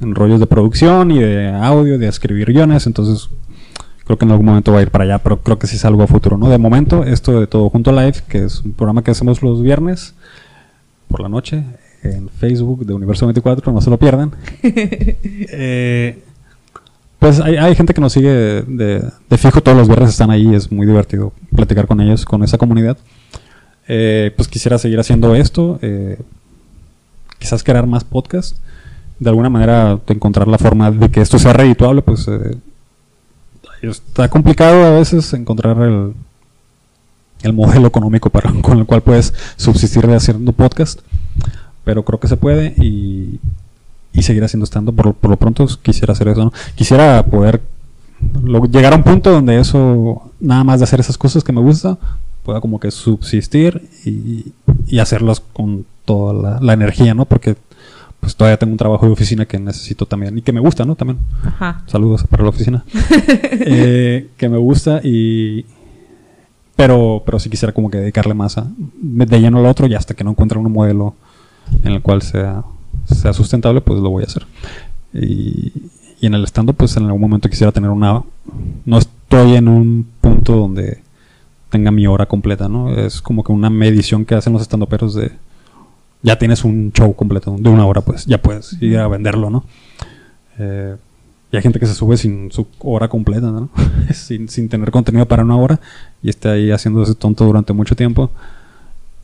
en 0.01 0.15
rollos 0.15 0.41
de 0.41 0.47
producción 0.47 1.11
y 1.11 1.19
de 1.19 1.51
audio, 1.51 1.99
de 1.99 2.09
escribir 2.09 2.53
guiones, 2.53 2.87
entonces 2.87 3.29
creo 4.07 4.17
que 4.19 4.25
en 4.25 4.31
algún 4.31 4.47
momento 4.47 4.73
va 4.73 4.79
a 4.79 4.83
ir 4.83 4.91
para 4.91 5.05
allá, 5.05 5.19
pero 5.19 5.41
creo 5.43 5.59
que 5.59 5.67
sí 5.67 5.77
es 5.77 5.85
algo 5.85 6.03
a 6.03 6.07
futuro, 6.07 6.37
¿no? 6.39 6.49
De 6.49 6.59
momento, 6.59 7.05
esto 7.05 7.39
de 7.41 7.47
Todo 7.47 7.69
Junto 7.69 7.93
Live, 7.93 8.23
que 8.29 8.45
es 8.45 8.61
un 8.61 8.73
programa 8.73 9.03
que 9.03 9.11
hacemos 9.11 9.43
los 9.43 9.63
viernes 9.63 10.15
por 11.09 11.21
la 11.21 11.29
noche 11.29 11.65
en 12.03 12.29
Facebook 12.29 12.87
de 12.87 12.95
Universo 12.95 13.27
24, 13.27 13.73
no 13.73 13.81
se 13.81 13.91
lo 13.91 13.99
pierdan. 13.99 14.33
Eh, 15.59 16.23
pues 17.19 17.41
hay, 17.41 17.57
hay 17.57 17.75
gente 17.75 17.95
que 17.95 18.01
nos 18.01 18.13
sigue 18.13 18.29
de, 18.31 18.63
de- 18.63 19.11
de 19.31 19.39
fijo, 19.39 19.61
todos 19.63 19.77
los 19.77 19.89
viernes 19.89 20.11
están 20.11 20.31
ahí, 20.31 20.55
es 20.55 20.71
muy 20.71 20.87
divertido 20.87 21.33
platicar 21.55 21.87
con 21.87 22.01
ellos, 22.01 22.25
con 22.25 22.43
esa 22.45 22.59
comunidad. 22.59 22.97
Eh, 23.89 24.33
pues 24.37 24.49
quisiera 24.49 24.79
seguir 24.79 24.99
haciendo 25.01 25.35
esto, 25.35 25.79
eh, 25.83 26.19
quizás 27.39 27.63
crear 27.65 27.87
más 27.87 28.05
podcasts, 28.05 28.61
de 29.19 29.31
alguna 29.31 29.49
manera 29.49 29.99
encontrar 30.09 30.47
la 30.49 30.59
forma 30.59 30.91
de 30.91 31.09
que 31.11 31.21
esto 31.21 31.39
sea 31.39 31.53
redituable, 31.55 32.03
pues 32.03 32.29
eh, 32.29 32.57
está 33.83 34.29
complicado 34.29 34.85
a 34.85 34.91
veces 34.91 35.33
encontrar 35.35 35.79
el, 35.79 36.15
el 37.43 37.53
modelo 37.53 37.87
económico 37.87 38.31
para, 38.31 38.53
con 38.63 38.79
el 38.79 38.87
cual 38.87 39.03
puedes 39.03 39.35
subsistir 39.57 40.07
de 40.07 40.17
haciendo 40.17 40.53
podcast, 40.53 41.01
pero 41.85 42.05
creo 42.05 42.21
que 42.21 42.29
se 42.29 42.37
puede 42.37 42.75
y, 42.79 43.41
y 44.13 44.23
seguir 44.23 44.45
haciendo 44.45 44.65
estando 44.65 44.93
por, 44.93 45.15
por 45.15 45.31
lo 45.31 45.37
pronto 45.37 45.67
quisiera 45.83 46.13
hacer 46.13 46.29
eso, 46.29 46.45
¿no? 46.45 46.53
Quisiera 46.75 47.25
poder 47.27 47.61
llegar 48.71 48.93
a 48.93 48.97
un 48.97 49.03
punto 49.03 49.31
donde 49.31 49.61
eso, 49.61 50.31
nada 50.41 50.65
más 50.65 50.81
de 50.81 50.85
hacer 50.85 51.01
esas 51.01 51.19
cosas 51.19 51.45
que 51.45 51.53
me 51.53 51.61
gusta, 51.61 51.99
pueda 52.43 52.61
como 52.61 52.81
que 52.81 52.91
subsistir 52.91 53.89
y, 54.05 54.53
y 54.87 54.99
hacerlas 55.01 55.41
con 55.41 55.85
toda 56.05 56.33
la, 56.33 56.61
la 56.61 56.73
energía, 56.73 57.13
¿no? 57.15 57.25
Porque 57.27 57.57
pues 58.21 58.35
todavía 58.35 58.59
tengo 58.59 58.73
un 58.73 58.79
trabajo 58.79 59.07
de 59.07 59.13
oficina 59.13 59.47
que 59.47 59.59
necesito 59.59 60.07
también 60.07 60.39
y 60.39 60.43
que 60.43 60.53
me 60.53 60.61
gusta, 60.61 60.85
¿no? 60.85 60.97
También. 60.97 61.19
Ajá. 61.45 61.83
Saludos 61.87 62.25
para 62.29 62.43
la 62.43 62.51
oficina. 62.51 62.85
Eh, 63.69 64.29
que 64.37 64.49
me 64.49 64.59
gusta 64.59 65.01
y... 65.03 65.65
Pero, 66.77 67.23
pero 67.25 67.39
sí 67.39 67.49
quisiera 67.49 67.73
como 67.73 67.91
que 67.91 67.99
dedicarle 67.99 68.35
más 68.35 68.59
a, 68.59 68.67
de 68.77 69.41
lleno 69.41 69.59
al 69.59 69.67
otro 69.67 69.87
y 69.87 69.95
hasta 69.95 70.15
que 70.15 70.25
no 70.25 70.31
encuentre 70.31 70.59
un 70.59 70.71
modelo 70.71 71.15
en 71.83 71.93
el 71.93 72.03
cual 72.03 72.23
sea, 72.23 72.65
sea 73.07 73.33
sustentable, 73.33 73.81
pues 73.81 74.01
lo 74.01 74.11
voy 74.11 74.25
a 74.25 74.27
hacer. 74.27 74.47
Y, 75.15 75.73
y 76.21 76.27
en 76.27 76.35
el 76.35 76.45
stand 76.45 76.75
pues 76.75 76.97
en 76.97 77.05
algún 77.05 77.21
momento 77.21 77.49
quisiera 77.49 77.73
tener 77.73 77.91
una... 77.91 78.23
No 78.85 78.99
estoy 78.99 79.55
en 79.55 79.69
un 79.69 80.07
punto 80.21 80.57
donde 80.57 81.03
tenga 81.71 81.91
mi 81.91 82.07
hora 82.07 82.27
completa, 82.27 82.69
¿no? 82.69 82.91
Es 82.91 83.21
como 83.21 83.43
que 83.43 83.53
una 83.53 83.71
medición 83.71 84.25
que 84.25 84.35
hacen 84.35 84.53
los 84.53 84.63
estandoperos 84.63 85.15
de... 85.15 85.33
Ya 86.23 86.39
tienes 86.39 86.65
un 86.65 86.93
show 86.93 87.15
completo 87.15 87.57
de 87.59 87.69
una 87.69 87.87
hora, 87.87 88.01
pues 88.01 88.27
ya 88.27 88.41
puedes 88.41 88.81
ir 88.81 88.99
a 88.99 89.09
venderlo, 89.09 89.51
¿no? 89.51 89.65
Eh, 90.59 90.97
y 91.53 91.57
hay 91.57 91.63
gente 91.63 91.79
que 91.79 91.87
se 91.87 91.95
sube 91.95 92.17
sin 92.17 92.51
su 92.51 92.67
hora 92.81 93.09
completa, 93.09 93.51
¿no? 93.51 93.71
sin, 94.15 94.49
sin 94.49 94.69
tener 94.69 94.91
contenido 94.91 95.27
para 95.27 95.45
una 95.45 95.57
hora 95.57 95.81
y 96.23 96.29
está 96.29 96.53
ahí 96.53 96.71
haciendo 96.71 97.03
ese 97.03 97.15
tonto 97.15 97.45
durante 97.45 97.73
mucho 97.73 97.95
tiempo. 97.95 98.31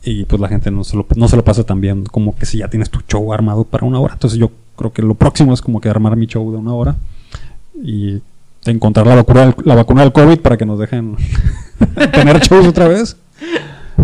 Y 0.05 0.25
pues 0.25 0.41
la 0.41 0.49
gente 0.49 0.69
no 0.69 0.83
se, 0.83 0.97
lo, 0.97 1.05
no 1.15 1.27
se 1.27 1.37
lo 1.37 1.43
pasa 1.45 1.63
tan 1.63 1.79
bien 1.79 2.03
como 2.05 2.35
que 2.35 2.45
si 2.45 2.57
ya 2.57 2.67
tienes 2.67 2.89
tu 2.89 2.99
show 3.07 3.33
armado 3.33 3.63
para 3.63 3.85
una 3.85 3.99
hora. 3.99 4.13
Entonces 4.13 4.37
yo 4.37 4.51
creo 4.75 4.91
que 4.91 5.01
lo 5.01 5.15
próximo 5.15 5.53
es 5.53 5.61
como 5.61 5.79
que 5.79 5.89
armar 5.89 6.15
mi 6.15 6.25
show 6.27 6.51
de 6.51 6.57
una 6.57 6.73
hora 6.73 6.95
y 7.81 8.21
encontrar 8.65 9.07
la 9.07 9.15
vacuna 9.15 9.55
la 9.63 9.75
vacuna 9.75 10.01
del 10.01 10.11
COVID 10.11 10.39
para 10.39 10.57
que 10.57 10.65
nos 10.65 10.79
dejen 10.79 11.15
tener 12.13 12.39
shows 12.41 12.67
otra 12.67 12.87
vez. 12.87 13.17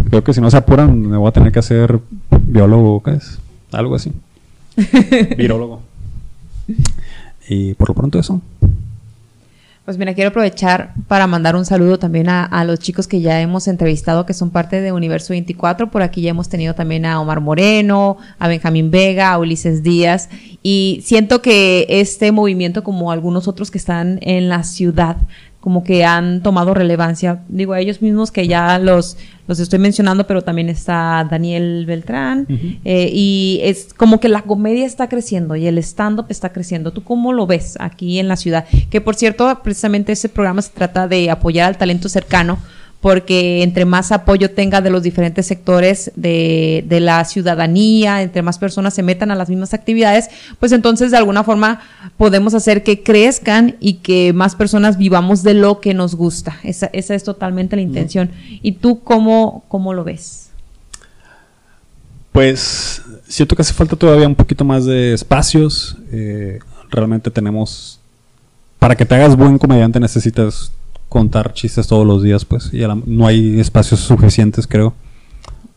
Creo 0.10 0.24
que 0.24 0.34
si 0.34 0.41
no 0.41 0.50
se 0.51 0.58
apuran 0.58 1.00
me 1.01 1.17
voy 1.17 1.27
a 1.27 1.31
tener 1.31 1.51
que 1.51 1.60
hacer 1.60 2.00
biólogo, 2.41 3.03
¿qué 3.03 3.12
es? 3.12 3.39
Algo 3.72 3.96
así. 3.96 4.12
Virólogo. 5.38 5.81
Y 7.48 7.74
por 7.74 7.89
lo 7.89 7.96
pronto 7.96 8.19
eso. 8.19 8.41
Pues 9.86 9.98
mira, 9.98 10.13
quiero 10.13 10.29
aprovechar 10.29 10.93
para 11.08 11.25
mandar 11.25 11.55
un 11.55 11.65
saludo 11.65 11.98
también 11.98 12.29
a, 12.29 12.46
a, 12.46 12.63
los 12.63 12.77
chicos 12.77 13.08
que 13.08 13.22
ya 13.22 13.41
hemos 13.41 13.67
entrevistado, 13.67 14.27
que 14.27 14.36
son 14.36 14.51
parte 14.51 14.81
de 14.81 14.91
Universo 14.91 15.34
24. 15.34 15.89
Por 15.89 16.03
aquí 16.03 16.22
ya 16.22 16.29
hemos 16.29 16.48
tenido 16.48 16.75
también 16.75 17.08
a 17.08 17.19
Omar 17.19 17.41
Moreno, 17.41 18.17
a 18.38 18.48
Benjamín 18.48 18.91
Vega, 18.91 19.31
a 19.31 19.39
Ulises 19.39 19.81
Díaz. 19.81 20.29
Y 20.62 21.01
siento 21.03 21.41
que 21.41 21.88
este 21.89 22.31
movimiento, 22.31 22.84
como 22.84 23.12
algunos 23.12 23.48
otros 23.48 23.72
que 23.72 23.79
están 23.79 24.19
en 24.22 24.48
la 24.48 24.62
ciudad, 24.62 25.17
como 25.69 25.83
que 25.83 26.03
han 26.03 26.41
tomado 26.41 26.73
relevancia. 26.73 27.43
Digo, 27.47 27.73
a 27.73 27.79
ellos 27.79 28.01
mismos 28.01 28.31
que 28.31 28.47
ya 28.47 28.79
los, 28.79 29.17
los 29.45 29.59
estoy 29.59 29.77
mencionando, 29.77 30.25
pero 30.25 30.41
también 30.41 30.67
está 30.67 31.27
Daniel 31.29 31.85
Beltrán. 31.85 32.47
Uh 32.49 32.53
-huh. 32.53 32.79
eh, 32.83 33.11
y 33.13 33.59
es 33.61 33.93
como 33.95 34.19
que 34.19 34.29
la 34.29 34.41
comedia 34.41 34.88
está 34.88 35.07
creciendo 35.07 35.55
y 35.55 35.67
el 35.67 35.77
stand-up 35.77 36.25
está 36.29 36.51
creciendo. 36.51 36.91
¿Tú 36.91 37.03
cómo 37.03 37.33
lo 37.33 37.45
ves 37.45 37.77
aquí 37.79 38.17
en 38.17 38.27
la 38.27 38.35
ciudad? 38.35 38.65
Que 38.89 38.99
por 38.99 39.13
cierto, 39.13 39.59
precisamente 39.61 40.11
ese 40.11 40.27
programa 40.27 40.63
se 40.63 40.71
trata 40.71 41.07
de 41.07 41.29
apoyar 41.29 41.67
al 41.67 41.77
talento 41.77 42.09
cercano 42.09 42.57
porque 43.01 43.63
entre 43.63 43.86
más 43.86 44.12
apoyo 44.12 44.51
tenga 44.51 44.82
de 44.82 44.89
los 44.89 45.03
diferentes 45.03 45.46
sectores 45.46 46.12
de, 46.15 46.84
de, 46.88 47.00
la 47.00 47.24
ciudadanía, 47.24 48.22
entre 48.22 48.41
más 48.41 48.60
personas 48.60 48.94
se 48.94 49.03
metan 49.03 49.32
a 49.32 49.36
las 49.36 49.50
mismas 49.50 49.74
actividades, 49.74 50.29
pues 50.60 50.74
entonces 50.74 51.12
de 51.12 51.18
alguna 51.18 51.44
forma 51.44 51.82
podemos 52.18 52.53
hacer 52.53 52.84
que 52.84 53.01
crezcan 53.01 53.77
y 53.79 53.96
que 53.96 54.34
más 54.34 54.56
personas 54.56 54.98
vivamos 54.98 55.44
de 55.44 55.53
lo 55.53 55.79
que 55.79 55.94
nos 55.94 56.15
gusta. 56.15 56.58
Esa, 56.63 56.88
esa 56.91 57.15
es 57.15 57.24
totalmente 57.24 57.77
la 57.77 57.82
intención. 57.82 58.32
¿Y 58.62 58.74
tú 58.74 59.00
cómo, 59.01 59.63
cómo 59.70 59.94
lo 59.94 60.03
ves? 60.03 60.50
Pues 62.34 63.01
siento 63.27 63.56
que 63.56 63.62
hace 63.62 63.74
falta 63.74 63.96
todavía 63.96 64.27
un 64.27 64.36
poquito 64.36 64.65
más 64.65 64.86
de 64.86 65.13
espacios. 65.13 65.98
Eh, 66.12 66.60
realmente 66.89 67.32
tenemos... 67.32 68.00
Para 68.77 68.96
que 68.96 69.06
te 69.06 69.15
hagas 69.15 69.36
buen 69.36 69.58
comediante 69.58 70.00
necesitas 70.00 70.72
contar 71.09 71.53
chistes 71.53 71.87
todos 71.87 72.05
los 72.05 72.23
días, 72.23 72.45
pues, 72.45 72.73
y 72.73 72.77
la, 72.79 72.97
no 73.05 73.27
hay 73.27 73.59
espacios 73.59 73.99
suficientes, 73.99 74.67
creo, 74.67 74.93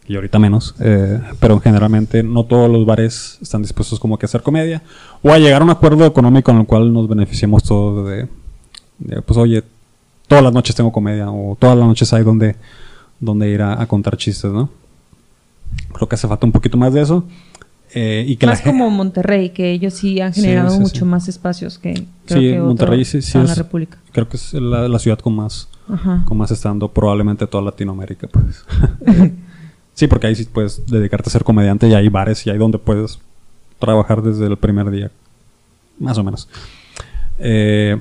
y 0.06 0.14
ahorita 0.14 0.38
menos, 0.38 0.74
eh, 0.80 1.20
pero 1.40 1.58
generalmente 1.60 2.22
no 2.22 2.44
todos 2.44 2.70
los 2.70 2.84
bares 2.84 3.38
están 3.40 3.62
dispuestos 3.62 3.98
como 3.98 4.18
que 4.18 4.26
a 4.26 4.28
hacer 4.28 4.42
comedia, 4.42 4.82
o 5.22 5.32
a 5.32 5.38
llegar 5.38 5.62
a 5.62 5.64
un 5.64 5.70
acuerdo 5.70 6.04
económico 6.04 6.50
en 6.50 6.58
el 6.58 6.66
cual 6.66 6.92
nos 6.92 7.08
beneficiemos 7.08 7.62
todos 7.64 8.08
de, 8.08 8.28
de 8.98 9.22
pues, 9.22 9.38
oye, 9.38 9.64
todas 10.28 10.44
las 10.44 10.52
noches 10.52 10.76
tengo 10.76 10.92
comedia, 10.92 11.30
o 11.30 11.56
todas 11.58 11.76
las 11.76 11.86
noches 11.86 12.12
hay 12.12 12.22
donde, 12.22 12.56
donde 13.18 13.48
ir 13.48 13.62
a, 13.62 13.80
a 13.80 13.86
contar 13.86 14.16
chistes, 14.16 14.52
¿no? 14.52 14.68
Creo 15.92 16.08
que 16.08 16.14
hace 16.14 16.28
falta 16.28 16.46
un 16.46 16.52
poquito 16.52 16.76
más 16.76 16.92
de 16.92 17.00
eso. 17.00 17.24
Eh, 17.94 18.24
y 18.26 18.36
que 18.36 18.46
más 18.46 18.64
la 18.64 18.70
como 18.70 18.88
Monterrey, 18.88 19.50
que 19.50 19.70
ellos 19.70 19.92
sí 19.92 20.20
han 20.20 20.32
generado 20.32 20.70
sí, 20.70 20.76
sí, 20.76 20.82
mucho 20.82 20.98
sí. 21.00 21.04
más 21.04 21.28
espacios 21.28 21.78
que 21.78 21.92
creo 22.24 22.40
sí, 22.40 22.50
que 22.52 22.58
Monterrey 22.58 23.04
sí, 23.04 23.20
sí 23.20 23.36
en 23.36 23.44
es, 23.44 23.50
la 23.50 23.54
República. 23.56 23.98
Creo 24.12 24.28
que 24.28 24.38
es 24.38 24.54
la, 24.54 24.88
la 24.88 24.98
ciudad 24.98 25.18
con 25.18 25.34
más, 25.36 25.68
Ajá. 25.88 26.24
con 26.26 26.38
más 26.38 26.50
estando 26.50 26.88
probablemente 26.88 27.46
toda 27.46 27.62
Latinoamérica, 27.64 28.28
pues. 28.28 28.64
sí, 29.94 30.06
porque 30.06 30.26
ahí 30.26 30.34
sí 30.34 30.46
puedes 30.46 30.86
dedicarte 30.86 31.28
a 31.28 31.32
ser 31.32 31.44
comediante 31.44 31.86
y 31.86 31.92
hay 31.92 32.08
bares 32.08 32.46
y 32.46 32.50
hay 32.50 32.56
donde 32.56 32.78
puedes 32.78 33.18
trabajar 33.78 34.22
desde 34.22 34.46
el 34.46 34.56
primer 34.56 34.90
día, 34.90 35.10
más 35.98 36.16
o 36.16 36.24
menos. 36.24 36.48
Eh, 37.38 37.98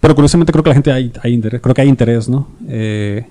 pero 0.00 0.16
curiosamente 0.16 0.50
creo 0.52 0.64
que 0.64 0.70
la 0.70 0.74
gente 0.74 0.90
hay, 0.90 1.12
hay 1.22 1.32
interés, 1.32 1.60
creo 1.60 1.74
que 1.74 1.82
hay 1.82 1.88
interés, 1.88 2.28
¿no? 2.28 2.48
Eh, 2.68 3.24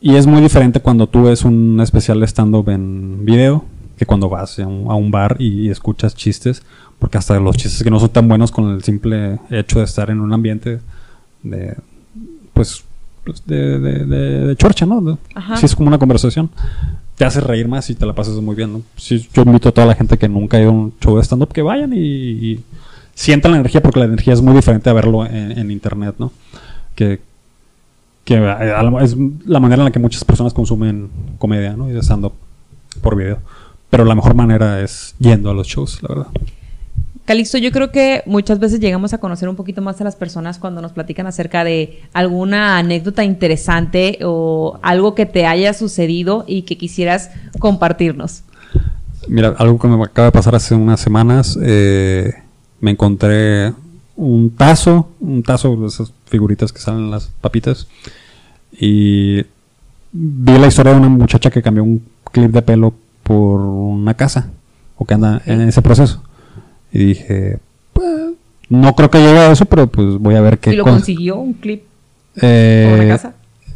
y 0.00 0.14
es 0.14 0.26
muy 0.26 0.42
diferente 0.42 0.80
cuando 0.80 1.08
tú 1.08 1.24
ves 1.24 1.44
un 1.44 1.80
especial 1.80 2.20
de 2.20 2.26
stand-up 2.26 2.68
en 2.68 3.24
video 3.24 3.64
que 3.98 4.06
cuando 4.06 4.28
vas 4.28 4.58
a 4.58 4.66
un, 4.66 4.90
a 4.90 4.94
un 4.94 5.10
bar 5.10 5.36
y, 5.38 5.66
y, 5.66 5.70
escuchas 5.70 6.14
chistes, 6.14 6.62
porque 6.98 7.18
hasta 7.18 7.38
los 7.38 7.56
chistes 7.56 7.82
que 7.82 7.90
no 7.90 8.00
son 8.00 8.08
tan 8.10 8.28
buenos 8.28 8.50
con 8.50 8.70
el 8.70 8.82
simple 8.82 9.38
hecho 9.50 9.80
de 9.80 9.84
estar 9.84 10.08
en 10.10 10.20
un 10.20 10.32
ambiente 10.32 10.80
de, 11.42 11.76
pues, 12.52 12.84
de, 13.44 13.78
de, 13.78 14.04
de, 14.04 14.46
de 14.46 14.56
chorcha, 14.56 14.86
¿no? 14.86 15.18
Si 15.56 15.66
es 15.66 15.74
como 15.74 15.88
una 15.88 15.98
conversación, 15.98 16.50
te 17.16 17.24
hace 17.24 17.40
reír 17.40 17.68
más 17.68 17.90
y 17.90 17.94
te 17.94 18.06
la 18.06 18.14
pasas 18.14 18.34
muy 18.36 18.54
bien, 18.54 18.72
¿no? 18.72 18.82
Yo 18.96 19.42
invito 19.42 19.68
a 19.68 19.72
toda 19.72 19.86
la 19.86 19.94
gente 19.94 20.16
que 20.16 20.28
nunca 20.28 20.56
ha 20.56 20.60
ido 20.60 20.70
a 20.70 20.72
un 20.72 20.94
show 21.00 21.16
de 21.16 21.24
stand-up 21.24 21.52
que 21.52 21.62
vayan 21.62 21.92
y, 21.92 21.98
y, 21.98 22.64
sientan 23.14 23.50
la 23.50 23.58
energía, 23.58 23.82
porque 23.82 23.98
la 23.98 24.06
energía 24.06 24.32
es 24.32 24.40
muy 24.40 24.54
diferente 24.54 24.88
a 24.88 24.92
verlo 24.92 25.26
en, 25.26 25.58
en 25.58 25.70
internet, 25.72 26.14
¿no? 26.18 26.30
Que, 26.94 27.20
que 28.24 28.34
es 29.02 29.16
la 29.46 29.60
manera 29.60 29.82
en 29.82 29.86
la 29.86 29.90
que 29.90 29.98
muchas 29.98 30.24
personas 30.24 30.54
consumen 30.54 31.10
comedia, 31.38 31.76
¿no? 31.76 31.90
Y 31.90 31.92
de 31.92 32.00
stand-up 32.00 32.34
por 33.02 33.16
video. 33.16 33.38
Pero 33.90 34.04
la 34.04 34.14
mejor 34.14 34.34
manera 34.34 34.80
es 34.82 35.14
yendo 35.18 35.50
a 35.50 35.54
los 35.54 35.66
shows, 35.66 36.02
la 36.02 36.08
verdad. 36.08 36.26
Calixto, 37.28 37.58
yo 37.58 37.70
creo 37.72 37.92
que 37.92 38.22
muchas 38.24 38.58
veces 38.58 38.80
llegamos 38.80 39.12
a 39.12 39.18
conocer 39.18 39.50
un 39.50 39.56
poquito 39.56 39.82
más 39.82 40.00
a 40.00 40.04
las 40.04 40.16
personas 40.16 40.58
cuando 40.58 40.80
nos 40.80 40.92
platican 40.92 41.26
acerca 41.26 41.62
de 41.62 42.00
alguna 42.14 42.78
anécdota 42.78 43.22
interesante 43.22 44.18
o 44.24 44.78
algo 44.80 45.14
que 45.14 45.26
te 45.26 45.44
haya 45.44 45.74
sucedido 45.74 46.44
y 46.46 46.62
que 46.62 46.78
quisieras 46.78 47.30
compartirnos. 47.58 48.44
Mira, 49.28 49.54
algo 49.58 49.78
que 49.78 49.88
me 49.88 50.02
acaba 50.02 50.28
de 50.28 50.32
pasar 50.32 50.54
hace 50.54 50.74
unas 50.74 51.00
semanas, 51.00 51.58
eh, 51.62 52.32
me 52.80 52.92
encontré 52.92 53.74
un 54.16 54.50
tazo, 54.50 55.10
un 55.20 55.42
tazo 55.42 55.76
de 55.76 55.86
esas 55.86 56.14
figuritas 56.24 56.72
que 56.72 56.80
salen 56.80 57.04
en 57.04 57.10
las 57.10 57.26
papitas, 57.42 57.88
y 58.72 59.42
vi 60.12 60.58
la 60.58 60.68
historia 60.68 60.92
de 60.92 60.98
una 60.98 61.10
muchacha 61.10 61.50
que 61.50 61.60
cambió 61.60 61.84
un 61.84 62.02
clip 62.32 62.52
de 62.52 62.62
pelo 62.62 62.94
por 63.28 63.60
una 63.60 64.14
casa, 64.14 64.48
o 64.96 65.04
que 65.04 65.14
anda 65.14 65.40
en 65.46 65.60
ese 65.60 65.82
proceso. 65.82 66.22
Y 66.92 67.04
dije, 67.04 67.58
pues, 67.92 68.30
no 68.70 68.94
creo 68.96 69.10
que 69.10 69.18
llegue 69.18 69.38
a 69.38 69.52
eso, 69.52 69.66
pero 69.66 69.86
pues 69.86 70.16
voy 70.18 70.34
a 70.34 70.40
ver 70.40 70.58
qué 70.58 70.72
¿Y 70.72 70.76
lo 70.76 70.84
cons- 70.84 70.90
consiguió 70.92 71.36
un 71.36 71.52
clip 71.52 71.82
Eh, 72.40 72.86
por 72.90 73.00
una 73.00 73.08
casa? 73.14 73.34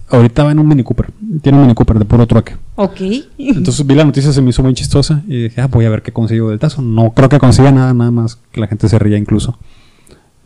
Ahorita 0.09 0.44
va 0.44 0.52
en 0.52 0.59
un 0.59 0.68
Mini 0.68 0.82
Cooper. 0.82 1.11
Tiene 1.42 1.56
un 1.56 1.62
Mini 1.64 1.75
Cooper 1.75 1.99
de 1.99 2.04
puro 2.04 2.26
trueque. 2.26 2.54
Ok. 2.76 3.00
Entonces 3.38 3.87
vi 3.87 3.94
la 3.94 4.04
noticia, 4.04 4.30
se 4.32 4.42
me 4.42 4.50
hizo 4.50 4.62
muy 4.62 4.75
chistosa 4.75 5.23
y 5.26 5.44
dije, 5.44 5.61
ah, 5.61 5.68
voy 5.68 5.85
a 5.87 5.90
ver 5.90 6.02
qué 6.02 6.12
consigo 6.12 6.50
del 6.50 6.59
tazo. 6.59 6.82
No 6.82 7.12
creo 7.12 7.28
que 7.30 7.38
consiga 7.38 7.71
nada, 7.73 7.94
nada 7.94 8.11
más 8.11 8.37
que 8.50 8.61
la 8.61 8.66
gente 8.66 8.88
se 8.88 8.99
ría 8.99 9.16
incluso. 9.16 9.59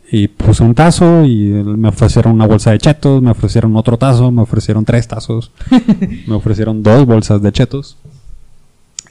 Y 0.09 0.29
puse 0.29 0.63
un 0.63 0.73
tazo 0.73 1.25
y 1.25 1.49
me 1.49 1.89
ofrecieron 1.89 2.31
una 2.33 2.47
bolsa 2.47 2.71
de 2.71 2.77
chetos, 2.77 3.21
me 3.21 3.31
ofrecieron 3.31 3.75
otro 3.75 3.97
tazo, 3.97 4.31
me 4.31 4.41
ofrecieron 4.41 4.85
tres 4.85 5.05
tazos, 5.09 5.51
me 6.27 6.33
ofrecieron 6.35 6.81
dos 6.81 7.05
bolsas 7.05 7.41
de 7.41 7.51
chetos. 7.51 7.97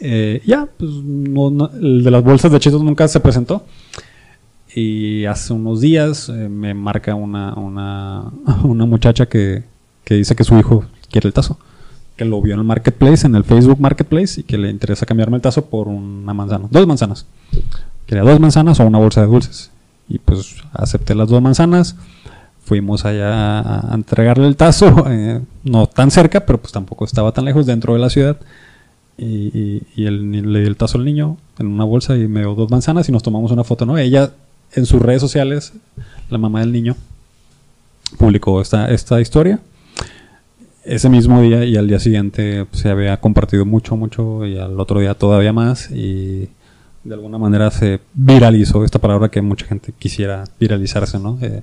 Eh, 0.00 0.42
ya, 0.44 0.66
pues 0.66 0.90
el 0.90 2.04
de 2.04 2.10
las 2.10 2.22
bolsas 2.22 2.52
de 2.52 2.60
chetos 2.60 2.82
nunca 2.82 3.08
se 3.08 3.20
presentó. 3.20 3.64
Y 4.74 5.24
hace 5.24 5.54
unos 5.54 5.80
días 5.80 6.28
eh, 6.28 6.48
me 6.50 6.74
marca 6.74 7.14
una, 7.14 7.54
una, 7.54 8.30
una 8.64 8.84
muchacha 8.84 9.26
que, 9.26 9.64
que 10.04 10.14
dice 10.14 10.36
que 10.36 10.44
su 10.44 10.58
hijo 10.58 10.84
quiere 11.10 11.28
el 11.28 11.34
tazo. 11.34 11.58
Que 12.16 12.24
lo 12.24 12.40
vio 12.40 12.54
en 12.54 12.60
el 12.60 12.66
marketplace, 12.66 13.26
en 13.26 13.34
el 13.34 13.44
Facebook 13.44 13.80
Marketplace, 13.80 14.40
y 14.40 14.44
que 14.44 14.56
le 14.56 14.70
interesa 14.70 15.04
cambiarme 15.06 15.36
el 15.36 15.42
tazo 15.42 15.66
por 15.66 15.88
una 15.88 16.32
manzana. 16.32 16.66
Dos 16.70 16.86
manzanas. 16.86 17.26
Quería 18.06 18.22
dos 18.22 18.40
manzanas 18.40 18.80
o 18.80 18.86
una 18.86 18.98
bolsa 18.98 19.20
de 19.22 19.26
dulces. 19.26 19.70
Y 20.08 20.18
pues 20.18 20.56
acepté 20.72 21.14
las 21.14 21.28
dos 21.28 21.42
manzanas. 21.42 21.96
Fuimos 22.64 23.04
allá 23.04 23.60
a 23.60 23.94
entregarle 23.94 24.46
el 24.46 24.56
tazo. 24.56 25.04
eh, 25.10 25.42
no 25.64 25.86
tan 25.86 26.10
cerca, 26.10 26.46
pero 26.46 26.58
pues 26.60 26.72
tampoco 26.72 27.04
estaba 27.04 27.32
tan 27.32 27.44
lejos 27.44 27.66
dentro 27.66 27.92
de 27.94 27.98
la 27.98 28.10
ciudad. 28.10 28.38
Y, 29.18 29.82
y- 29.96 30.04
el 30.06 30.52
le 30.52 30.61
di 30.61 30.66
el 30.66 30.76
tazo 30.76 30.99
al 30.99 31.04
niño 31.04 31.38
en 31.58 31.68
una 31.68 31.85
bolsa 31.85 32.16
y 32.16 32.28
me 32.28 32.40
dio 32.40 32.54
dos 32.54 32.70
manzanas 32.70 33.08
y 33.08 33.12
nos 33.12 33.23
tomamos 33.23 33.50
una 33.50 33.64
foto, 33.64 33.87
¿no? 33.87 33.96
Ella 33.96 34.30
en 34.75 34.85
sus 34.85 35.00
redes 35.00 35.23
sociales, 35.23 35.73
la 36.28 36.37
mamá 36.38 36.61
del 36.61 36.73
niño, 36.73 36.96
publicó 38.18 38.61
esta, 38.61 38.90
esta 38.90 39.20
historia. 39.20 39.61
Ese 40.85 41.08
mismo 41.08 41.40
día 41.40 41.64
y 41.64 41.76
al 41.76 41.88
día 41.88 41.99
siguiente 41.99 42.64
pues, 42.66 42.82
se 42.82 42.90
había 42.90 43.16
compartido 43.20 43.64
mucho, 43.64 43.96
mucho 43.96 44.46
y 44.46 44.56
al 44.58 44.78
otro 44.78 45.00
día 45.00 45.14
todavía 45.14 45.52
más 45.52 45.90
y 45.90 46.49
de 47.02 47.14
alguna 47.14 47.38
manera 47.38 47.70
se 47.70 48.00
viralizó 48.14 48.85
esta 48.85 49.00
palabra 49.00 49.28
que 49.30 49.40
mucha 49.40 49.66
gente 49.66 49.92
quisiera 49.99 50.44
viralizarse, 50.61 51.18
¿no? 51.18 51.38
Eh, 51.40 51.62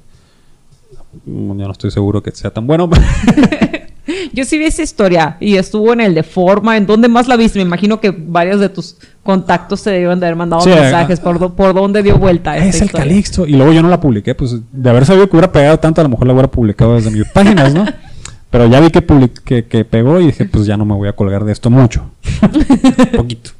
yo 1.25 1.33
no 1.53 1.71
estoy 1.71 1.91
seguro 1.91 2.21
que 2.23 2.31
sea 2.31 2.51
tan 2.51 2.65
bueno. 2.67 2.89
Yo 4.33 4.43
sí 4.45 4.57
vi 4.57 4.65
esa 4.65 4.81
historia 4.81 5.37
y 5.39 5.55
estuvo 5.57 5.93
en 5.93 6.01
el 6.01 6.15
de 6.15 6.23
forma. 6.23 6.75
¿En 6.75 6.85
dónde 6.87 7.07
más 7.07 7.27
la 7.27 7.37
viste? 7.37 7.59
Me 7.59 7.63
imagino 7.65 7.99
que 8.01 8.09
varios 8.11 8.59
de 8.59 8.67
tus 8.69 8.97
contactos 9.21 9.83
te 9.83 9.91
deben 9.91 10.19
de 10.19 10.25
haber 10.25 10.35
mandado 10.35 10.63
Sí, 10.63 10.69
mensajes. 10.69 11.19
ah, 11.19 11.23
por, 11.23 11.39
do- 11.39 11.53
¿Por 11.55 11.73
dónde 11.73 12.01
dio 12.03 12.17
vuelta 12.17 12.57
esta 12.57 12.67
es 12.69 12.75
el 12.81 12.85
historia? 12.87 13.05
Calixto. 13.07 13.45
Y 13.47 13.51
luego 13.53 13.71
yo 13.73 13.81
no 13.83 13.89
la 13.89 13.99
publiqué, 14.01 14.33
pues 14.35 14.55
de 14.71 14.89
haber 14.89 15.05
sabido 15.05 15.29
que 15.29 15.35
hubiera 15.35 15.51
pegado 15.51 15.77
tanto, 15.79 16.01
a 16.01 16.03
lo 16.03 16.09
mejor 16.09 16.25
la 16.27 16.33
hubiera 16.33 16.49
publicado 16.51 16.95
desde 16.95 17.11
mis 17.11 17.25
páginas, 17.29 17.73
¿no? 17.73 17.85
Pero 18.49 18.67
ya 18.67 18.79
vi 18.79 18.89
que, 18.89 19.03
que, 19.45 19.65
que 19.65 19.85
pegó 19.85 20.19
y 20.19 20.27
dije, 20.27 20.45
pues 20.45 20.65
ya 20.65 20.77
no 20.77 20.85
me 20.85 20.93
voy 20.95 21.07
a 21.07 21.13
colgar 21.13 21.43
de 21.45 21.51
esto 21.51 21.69
mucho. 21.69 22.03
Poquito. 23.15 23.51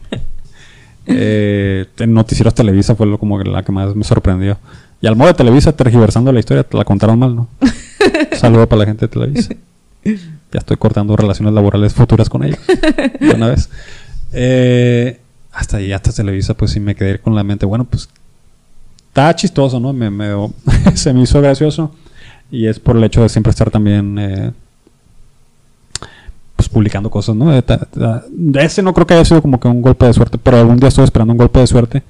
Eh, 1.05 1.85
en 1.99 2.13
Noticieros 2.13 2.53
Televisa 2.53 2.95
fue 2.95 3.05
lo 3.07 3.17
como 3.17 3.39
la 3.43 3.63
que 3.63 3.71
más 3.71 3.95
me 3.95 4.03
sorprendió. 4.03 4.57
Y 5.01 5.07
al 5.07 5.15
modo 5.15 5.27
de 5.27 5.33
Televisa, 5.33 5.75
tergiversando 5.75 6.31
la 6.31 6.39
historia, 6.39 6.63
te 6.63 6.77
la 6.77 6.85
contaron 6.85 7.19
mal, 7.19 7.35
¿no? 7.35 7.47
Saludo 8.37 8.67
para 8.69 8.79
la 8.79 8.85
gente 8.85 9.05
de 9.05 9.09
Televisa. 9.09 9.53
Ya 10.05 10.59
estoy 10.59 10.77
cortando 10.77 11.15
relaciones 11.15 11.53
laborales 11.53 11.93
futuras 11.93 12.29
con 12.29 12.43
ellos. 12.43 12.59
De 13.19 13.31
una 13.35 13.49
vez. 13.49 13.69
Eh, 14.33 15.19
hasta 15.51 15.77
ahí, 15.77 15.91
hasta 15.93 16.11
Televisa, 16.11 16.53
pues 16.55 16.71
sí 16.71 16.79
me 16.79 16.95
quedé 16.95 17.19
con 17.19 17.35
la 17.35 17.43
mente. 17.43 17.65
Bueno, 17.65 17.85
pues 17.85 18.09
está 19.07 19.35
chistoso, 19.35 19.79
¿no? 19.79 19.93
Me, 19.93 20.09
me- 20.09 20.49
se 20.95 21.13
me 21.13 21.21
hizo 21.21 21.41
gracioso. 21.41 21.93
Y 22.51 22.67
es 22.67 22.79
por 22.79 22.97
el 22.97 23.03
hecho 23.03 23.21
de 23.23 23.29
siempre 23.29 23.49
estar 23.51 23.71
también 23.71 24.17
eh, 24.19 24.51
pues 26.55 26.69
publicando 26.69 27.09
cosas, 27.09 27.35
¿no? 27.35 27.55
Eh, 27.55 27.63
Ese 28.55 28.83
no 28.83 28.93
creo 28.93 29.07
que 29.07 29.13
haya 29.15 29.25
sido 29.25 29.41
como 29.41 29.59
que 29.59 29.67
un 29.67 29.81
golpe 29.81 30.05
de 30.05 30.13
suerte, 30.13 30.37
pero 30.37 30.57
algún 30.57 30.77
día 30.77 30.89
estoy 30.89 31.03
esperando 31.03 31.31
un 31.33 31.37
golpe 31.37 31.59
de 31.59 31.67
suerte 31.67 32.03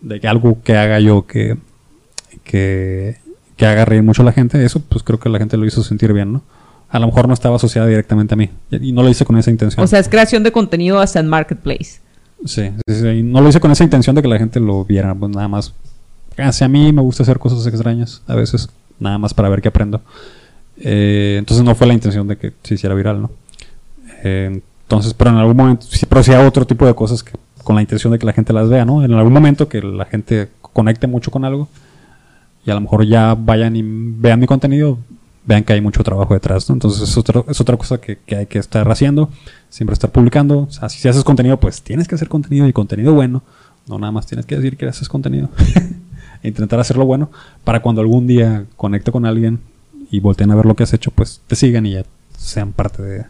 de 0.00 0.20
que 0.20 0.26
algo 0.28 0.58
que 0.62 0.76
haga 0.76 0.98
yo 1.00 1.26
que, 1.26 1.56
que, 2.44 3.18
que 3.56 3.66
haga 3.66 3.84
reír 3.84 4.02
mucho 4.02 4.22
a 4.22 4.24
la 4.24 4.32
gente. 4.32 4.64
Eso 4.64 4.80
pues 4.80 5.02
creo 5.04 5.20
que 5.20 5.28
la 5.28 5.38
gente 5.38 5.56
lo 5.56 5.66
hizo 5.66 5.82
sentir 5.82 6.12
bien, 6.12 6.32
¿no? 6.32 6.42
A 6.92 6.98
lo 6.98 7.06
mejor 7.06 7.26
no 7.26 7.32
estaba 7.32 7.56
asociada 7.56 7.88
directamente 7.88 8.34
a 8.34 8.36
mí 8.36 8.50
y 8.70 8.92
no 8.92 9.02
lo 9.02 9.08
hice 9.08 9.24
con 9.24 9.38
esa 9.38 9.50
intención. 9.50 9.82
O 9.82 9.86
sea, 9.86 9.98
es 9.98 10.10
creación 10.10 10.42
de 10.42 10.52
contenido 10.52 11.00
hasta 11.00 11.20
en 11.20 11.26
Marketplace. 11.26 12.00
Sí, 12.44 12.70
sí, 12.86 12.94
sí, 12.94 13.08
y 13.08 13.22
no 13.22 13.40
lo 13.40 13.48
hice 13.48 13.60
con 13.60 13.70
esa 13.70 13.82
intención 13.82 14.14
de 14.14 14.20
que 14.20 14.28
la 14.28 14.38
gente 14.38 14.60
lo 14.60 14.84
viera, 14.84 15.14
pues 15.14 15.34
nada 15.34 15.48
más. 15.48 15.72
Hacia 16.36 16.68
mí 16.68 16.92
me 16.92 17.00
gusta 17.00 17.22
hacer 17.22 17.38
cosas 17.38 17.66
extrañas 17.66 18.22
a 18.26 18.34
veces, 18.34 18.68
nada 19.00 19.16
más 19.16 19.32
para 19.32 19.48
ver 19.48 19.62
qué 19.62 19.68
aprendo. 19.68 20.02
Eh, 20.76 21.36
entonces 21.38 21.64
no 21.64 21.74
fue 21.74 21.86
la 21.86 21.94
intención 21.94 22.28
de 22.28 22.36
que 22.36 22.52
se 22.62 22.74
hiciera 22.74 22.94
viral, 22.94 23.22
¿no? 23.22 23.30
Eh, 24.22 24.60
entonces, 24.82 25.14
pero 25.14 25.30
en 25.30 25.36
algún 25.36 25.56
momento, 25.56 25.86
sí, 25.88 26.04
pero 26.04 26.22
sí 26.22 26.32
otro 26.32 26.66
tipo 26.66 26.86
de 26.86 26.94
cosas 26.94 27.22
que, 27.22 27.32
con 27.64 27.74
la 27.74 27.80
intención 27.80 28.12
de 28.12 28.18
que 28.18 28.26
la 28.26 28.34
gente 28.34 28.52
las 28.52 28.68
vea, 28.68 28.84
¿no? 28.84 29.02
En 29.02 29.14
algún 29.14 29.32
momento 29.32 29.66
que 29.66 29.80
la 29.80 30.04
gente 30.04 30.48
conecte 30.60 31.06
mucho 31.06 31.30
con 31.30 31.46
algo 31.46 31.68
y 32.66 32.70
a 32.70 32.74
lo 32.74 32.82
mejor 32.82 33.06
ya 33.06 33.34
vayan 33.34 33.76
y 33.76 33.82
vean 33.82 34.40
mi 34.40 34.46
contenido, 34.46 34.98
vean 35.44 35.64
que 35.64 35.72
hay 35.72 35.80
mucho 35.80 36.02
trabajo 36.04 36.34
detrás, 36.34 36.68
¿no? 36.68 36.74
Entonces 36.74 37.08
es, 37.08 37.16
otro- 37.16 37.44
es 37.48 37.60
otra 37.60 37.76
cosa 37.76 37.98
que, 37.98 38.18
hay 38.36 38.46
que 38.46 38.58
estar 38.58 38.88
haciendo, 38.90 39.28
siempre 39.70 39.94
estar 39.94 40.10
publicando. 40.10 40.68
Si 40.88 41.08
haces 41.08 41.24
contenido, 41.24 41.58
pues 41.58 41.82
tienes 41.82 42.06
que 42.08 42.14
hacer 42.14 42.28
contenido 42.28 42.66
y 42.68 42.72
contenido 42.72 43.12
bueno. 43.14 43.42
No 43.88 43.98
nada 43.98 44.12
más 44.12 44.26
tienes 44.26 44.46
que 44.46 44.56
decir 44.56 44.76
que 44.76 44.86
haces 44.86 45.08
contenido. 45.08 45.48
E 46.44 46.48
Intentar 46.48 46.80
hacerlo 46.80 47.06
bueno 47.06 47.30
para 47.62 47.82
cuando 47.82 48.00
algún 48.00 48.26
día 48.26 48.64
conecte 48.76 49.12
con 49.12 49.26
alguien 49.26 49.60
y 50.10 50.18
volteen 50.18 50.50
a 50.50 50.56
ver 50.56 50.66
lo 50.66 50.74
que 50.74 50.82
has 50.82 50.92
hecho, 50.92 51.12
pues 51.12 51.40
te 51.46 51.54
sigan 51.54 51.86
y 51.86 51.92
ya 51.92 52.04
sean 52.36 52.72
parte 52.72 53.26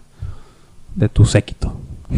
de 0.94 1.08
tu 1.10 1.26
séquito. 1.26 1.78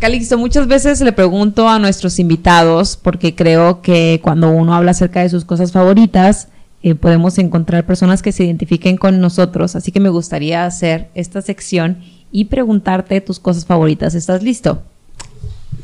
Calixto, 0.00 0.36
muchas 0.38 0.66
veces 0.66 1.00
le 1.00 1.12
pregunto 1.12 1.68
a 1.68 1.78
nuestros 1.78 2.18
invitados, 2.18 2.96
porque 2.96 3.34
creo 3.34 3.80
que 3.80 4.20
cuando 4.22 4.50
uno 4.50 4.74
habla 4.74 4.90
acerca 4.90 5.20
de 5.20 5.30
sus 5.30 5.44
cosas 5.44 5.72
favoritas, 5.72 6.48
eh, 6.84 6.94
podemos 6.94 7.38
encontrar 7.38 7.84
personas 7.86 8.20
que 8.22 8.30
se 8.30 8.44
identifiquen 8.44 8.96
con 8.98 9.18
nosotros. 9.20 9.74
Así 9.74 9.90
que 9.90 10.00
me 10.00 10.10
gustaría 10.10 10.66
hacer 10.66 11.08
esta 11.14 11.40
sección 11.42 11.98
y 12.30 12.44
preguntarte 12.44 13.20
tus 13.20 13.40
cosas 13.40 13.64
favoritas. 13.64 14.14
¿Estás 14.14 14.42
listo? 14.42 14.82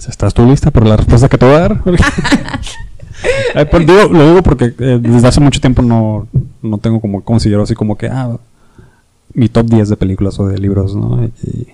¿Estás 0.08 0.32
tú 0.34 0.46
lista 0.46 0.70
por 0.70 0.86
la 0.86 0.96
respuesta 0.96 1.28
que 1.28 1.38
te 1.38 1.46
voy 1.46 1.54
a 1.56 1.60
dar? 1.60 1.82
Eh, 3.54 3.66
pues, 3.66 3.86
digo- 3.86 4.08
lo 4.10 4.28
digo 4.30 4.42
porque 4.42 4.72
eh, 4.78 4.98
desde 4.98 5.28
hace 5.28 5.40
mucho 5.40 5.60
tiempo 5.60 5.82
no, 5.82 6.26
no 6.62 6.78
tengo 6.78 7.00
como 7.02 7.22
considero 7.22 7.62
así 7.64 7.74
como 7.74 7.98
que 7.98 8.06
ah, 8.08 8.38
mi 9.34 9.50
top 9.50 9.66
10 9.66 9.90
de 9.90 9.96
películas 9.98 10.38
o 10.40 10.46
de 10.46 10.56
libros, 10.58 10.96
¿no? 10.96 11.22
Y 11.24 11.66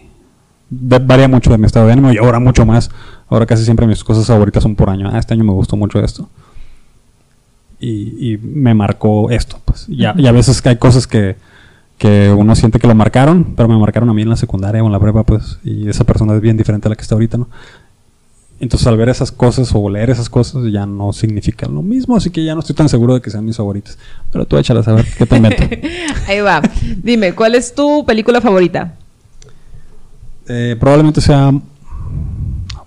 de- 0.70 0.98
varía 0.98 1.28
mucho 1.28 1.50
de 1.50 1.58
mi 1.58 1.66
estado 1.66 1.86
de 1.86 1.92
ánimo 1.92 2.10
y 2.12 2.18
ahora 2.18 2.40
mucho 2.40 2.66
más. 2.66 2.90
Ahora 3.28 3.46
casi 3.46 3.64
siempre 3.64 3.86
mis 3.86 4.02
cosas 4.02 4.26
favoritas 4.26 4.62
son 4.64 4.74
por 4.74 4.90
año. 4.90 5.08
Ah, 5.12 5.18
este 5.20 5.34
año 5.34 5.44
me 5.44 5.52
gustó 5.52 5.76
mucho 5.76 6.00
esto. 6.00 6.28
Y, 7.78 8.32
y 8.32 8.38
me 8.38 8.74
marcó 8.74 9.30
esto, 9.30 9.60
pues. 9.64 9.86
Y 9.88 10.04
a, 10.04 10.14
y 10.16 10.26
a 10.26 10.32
veces 10.32 10.64
hay 10.66 10.76
cosas 10.76 11.06
que, 11.06 11.36
que 11.98 12.30
uno 12.30 12.54
siente 12.54 12.78
que 12.78 12.86
lo 12.86 12.94
marcaron, 12.94 13.54
pero 13.56 13.68
me 13.68 13.76
marcaron 13.76 14.08
a 14.08 14.14
mí 14.14 14.22
en 14.22 14.30
la 14.30 14.36
secundaria 14.36 14.82
o 14.82 14.86
en 14.86 14.92
la 14.92 15.00
prepa, 15.00 15.24
pues. 15.24 15.58
Y 15.64 15.88
esa 15.88 16.04
persona 16.04 16.34
es 16.34 16.40
bien 16.40 16.56
diferente 16.56 16.88
a 16.88 16.90
la 16.90 16.96
que 16.96 17.02
está 17.02 17.14
ahorita, 17.14 17.38
¿no? 17.38 17.48
Entonces 18.58 18.86
al 18.86 18.96
ver 18.96 19.10
esas 19.10 19.30
cosas 19.30 19.70
o 19.74 19.90
leer 19.90 20.08
esas 20.08 20.30
cosas 20.30 20.72
ya 20.72 20.86
no 20.86 21.12
significan 21.12 21.74
lo 21.74 21.82
mismo, 21.82 22.16
así 22.16 22.30
que 22.30 22.42
ya 22.42 22.54
no 22.54 22.60
estoy 22.60 22.74
tan 22.74 22.88
seguro 22.88 23.12
de 23.12 23.20
que 23.20 23.30
sean 23.30 23.44
mis 23.44 23.58
favoritas. 23.58 23.98
Pero 24.32 24.46
tú 24.46 24.56
échalas 24.56 24.88
a 24.88 24.94
ver 24.94 25.06
qué 25.18 25.26
te 25.26 25.36
invento. 25.36 25.62
Ahí 26.26 26.40
va. 26.40 26.62
Dime, 27.02 27.34
¿cuál 27.34 27.54
es 27.54 27.74
tu 27.74 28.06
película 28.06 28.40
favorita? 28.40 28.94
Eh, 30.48 30.76
probablemente 30.80 31.20
sea 31.20 31.52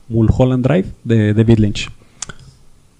Mulholland 0.07 0.65
Drive 0.65 0.87
de 1.03 1.35
David 1.35 1.59
Lynch, 1.59 1.91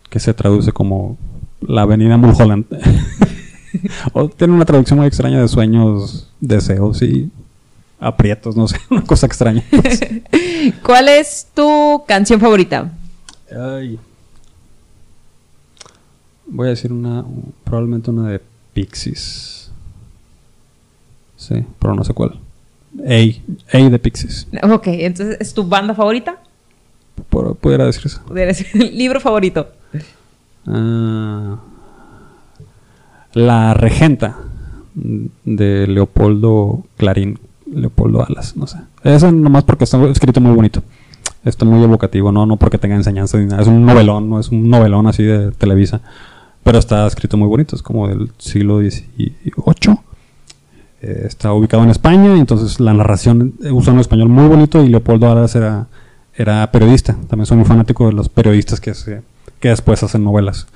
que 0.10 0.20
se 0.20 0.34
traduce 0.36 0.72
como 0.72 1.18
la 1.62 1.84
avenida 1.84 2.18
Mulholland. 2.18 2.66
o 4.14 4.30
tiene 4.30 4.54
una 4.54 4.66
traducción 4.66 5.00
muy 5.00 5.08
extraña 5.08 5.42
de 5.42 5.48
sueños, 5.48 6.28
deseos 6.40 7.02
y 7.02 7.30
aprietos, 8.00 8.56
no 8.56 8.68
sé, 8.68 8.78
una 8.90 9.04
cosa 9.04 9.26
extraña. 9.26 9.64
¿Cuál 10.84 11.10
es 11.10 11.48
tu 11.54 12.04
canción 12.08 12.40
favorita? 12.40 12.92
Ay. 13.52 14.00
Voy 16.48 16.68
a 16.68 16.70
decir 16.72 16.92
una, 16.92 17.24
probablemente 17.64 18.10
una 18.10 18.30
de 18.30 18.42
Pixies. 18.74 19.72
Sí, 21.38 21.64
pero 21.80 21.94
no 21.96 22.04
sé 22.04 22.14
cuál. 22.14 22.40
A, 23.08 23.78
A 23.78 23.90
de 23.90 24.00
Pixies. 24.00 24.48
Ok, 24.64 24.88
entonces, 24.88 25.38
¿es 25.40 25.54
tu 25.54 25.64
banda 25.64 25.94
favorita? 25.94 26.42
Por- 27.30 27.56
pudiera 27.56 27.86
decir 27.86 28.04
eso. 28.06 28.22
Pudiera 28.26 28.54
ser 28.54 28.76
libro 28.76 29.20
favorito. 29.20 29.72
Ah, 30.68 31.58
la 33.34 33.74
Regenta 33.74 34.38
de 34.96 35.88
Leopoldo 35.88 36.84
Clarín, 36.98 37.40
Leopoldo 37.72 38.26
Alas, 38.26 38.58
no 38.58 38.68
sé. 38.68 38.80
Eso 39.04 39.32
nomás 39.32 39.64
porque 39.64 39.84
está 39.84 40.04
escrito 40.10 40.42
muy 40.42 40.54
bonito. 40.54 40.82
Está 41.46 41.66
muy 41.66 41.82
evocativo, 41.82 42.32
no, 42.32 42.46
no 42.46 42.58
porque 42.58 42.78
tenga 42.78 42.96
enseñanza 42.96 43.38
ni 43.38 43.46
nada. 43.46 43.62
Es 43.62 43.68
un 43.68 43.86
novelón, 43.86 44.30
no 44.30 44.40
es 44.40 44.50
un 44.50 44.70
novelón 44.70 45.08
así 45.08 45.24
de 45.24 45.52
Televisa. 45.52 46.02
Pero 46.64 46.78
está 46.78 47.08
escrito 47.08 47.38
muy 47.38 47.48
bonito, 47.48 47.76
es 47.76 47.82
como 47.82 48.08
del 48.08 48.32
siglo 48.38 48.80
XVIII. 48.80 49.98
Eh, 51.02 51.24
está 51.26 51.54
ubicado 51.54 51.84
en 51.84 51.90
España, 51.92 52.38
entonces 52.38 52.82
la 52.82 52.94
narración 52.94 53.54
eh, 53.64 53.72
usa 53.72 53.94
un 53.94 54.00
español 54.00 54.28
muy 54.28 54.48
bonito 54.48 54.84
y 54.84 54.90
Leopoldo 54.90 55.32
Alas 55.32 55.56
era, 55.56 55.88
era 56.36 56.70
periodista. 56.72 57.16
También 57.30 57.46
soy 57.46 57.58
muy 57.58 57.66
fanático 57.66 58.08
de 58.08 58.14
los 58.14 58.28
periodistas 58.28 58.82
que, 58.82 58.94
se, 58.94 59.22
que 59.60 59.70
después 59.70 60.02
hacen 60.04 60.24
novelas. 60.24 60.68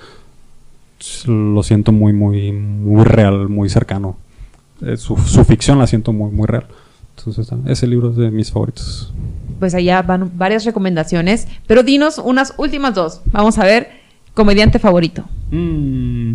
Lo 1.26 1.64
siento 1.64 1.92
muy, 1.92 2.14
muy, 2.14 2.52
muy 2.52 3.04
real, 3.04 3.50
muy 3.50 3.70
cercano. 3.70 4.18
Eh, 4.82 4.98
su, 4.98 5.18
su 5.18 5.44
ficción 5.46 5.80
la 5.80 5.88
siento 5.88 6.14
muy, 6.14 6.32
muy 6.32 6.48
real. 6.48 6.66
Entonces, 7.18 7.48
ese 7.68 7.88
libro 7.88 8.10
es 8.10 8.16
de 8.16 8.32
mis 8.32 8.52
favoritos. 8.52 9.14
Pues 9.60 9.76
allá 9.76 10.02
van 10.02 10.32
varias 10.36 10.66
recomendaciones. 10.66 11.48
Pero 11.68 11.84
dinos 11.84 12.18
unas 12.18 12.54
últimas 12.58 12.96
dos. 12.96 13.22
Vamos 13.32 13.58
a 13.58 13.66
ver, 13.66 13.90
comediante 14.34 14.80
favorito. 14.80 15.24
Mm. 15.52 16.34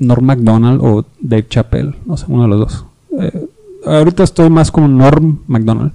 Norm 0.00 0.24
MacDonald 0.24 0.80
o 0.82 1.04
Dave 1.20 1.46
Chappelle, 1.48 1.94
no 2.06 2.16
sé, 2.16 2.24
uno 2.28 2.42
de 2.44 2.48
los 2.48 2.58
dos. 2.60 2.84
Eh, 3.20 3.46
ahorita 3.86 4.24
estoy 4.24 4.48
más 4.48 4.70
con 4.70 4.96
Norm 4.96 5.40
MacDonald. 5.46 5.92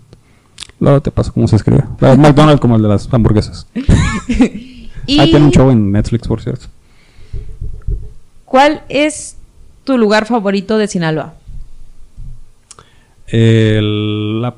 Luego 0.80 1.02
te 1.02 1.12
paso 1.12 1.32
cómo 1.34 1.48
se 1.48 1.56
escribe. 1.56 1.84
Eh, 2.02 2.16
McDonald 2.18 2.60
como 2.60 2.76
el 2.76 2.82
de 2.82 2.88
las 2.90 3.12
hamburguesas. 3.14 3.68
Y 5.08 5.20
Ah, 5.20 5.26
tiene 5.26 5.46
un 5.46 5.52
show 5.52 5.70
en 5.70 5.92
Netflix, 5.92 6.28
por 6.28 6.42
cierto. 6.42 6.66
¿cuál 8.46 8.82
es 8.90 9.38
tu 9.84 10.00
lugar 10.00 10.26
favorito 10.26 10.80
de 10.80 10.88
Sinaloa? 10.88 11.36
El- 13.28 14.42
la 14.42 14.56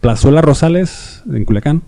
Plazuela 0.00 0.40
Rosales 0.42 1.22
en 1.32 1.44
Culiacán. 1.44 1.82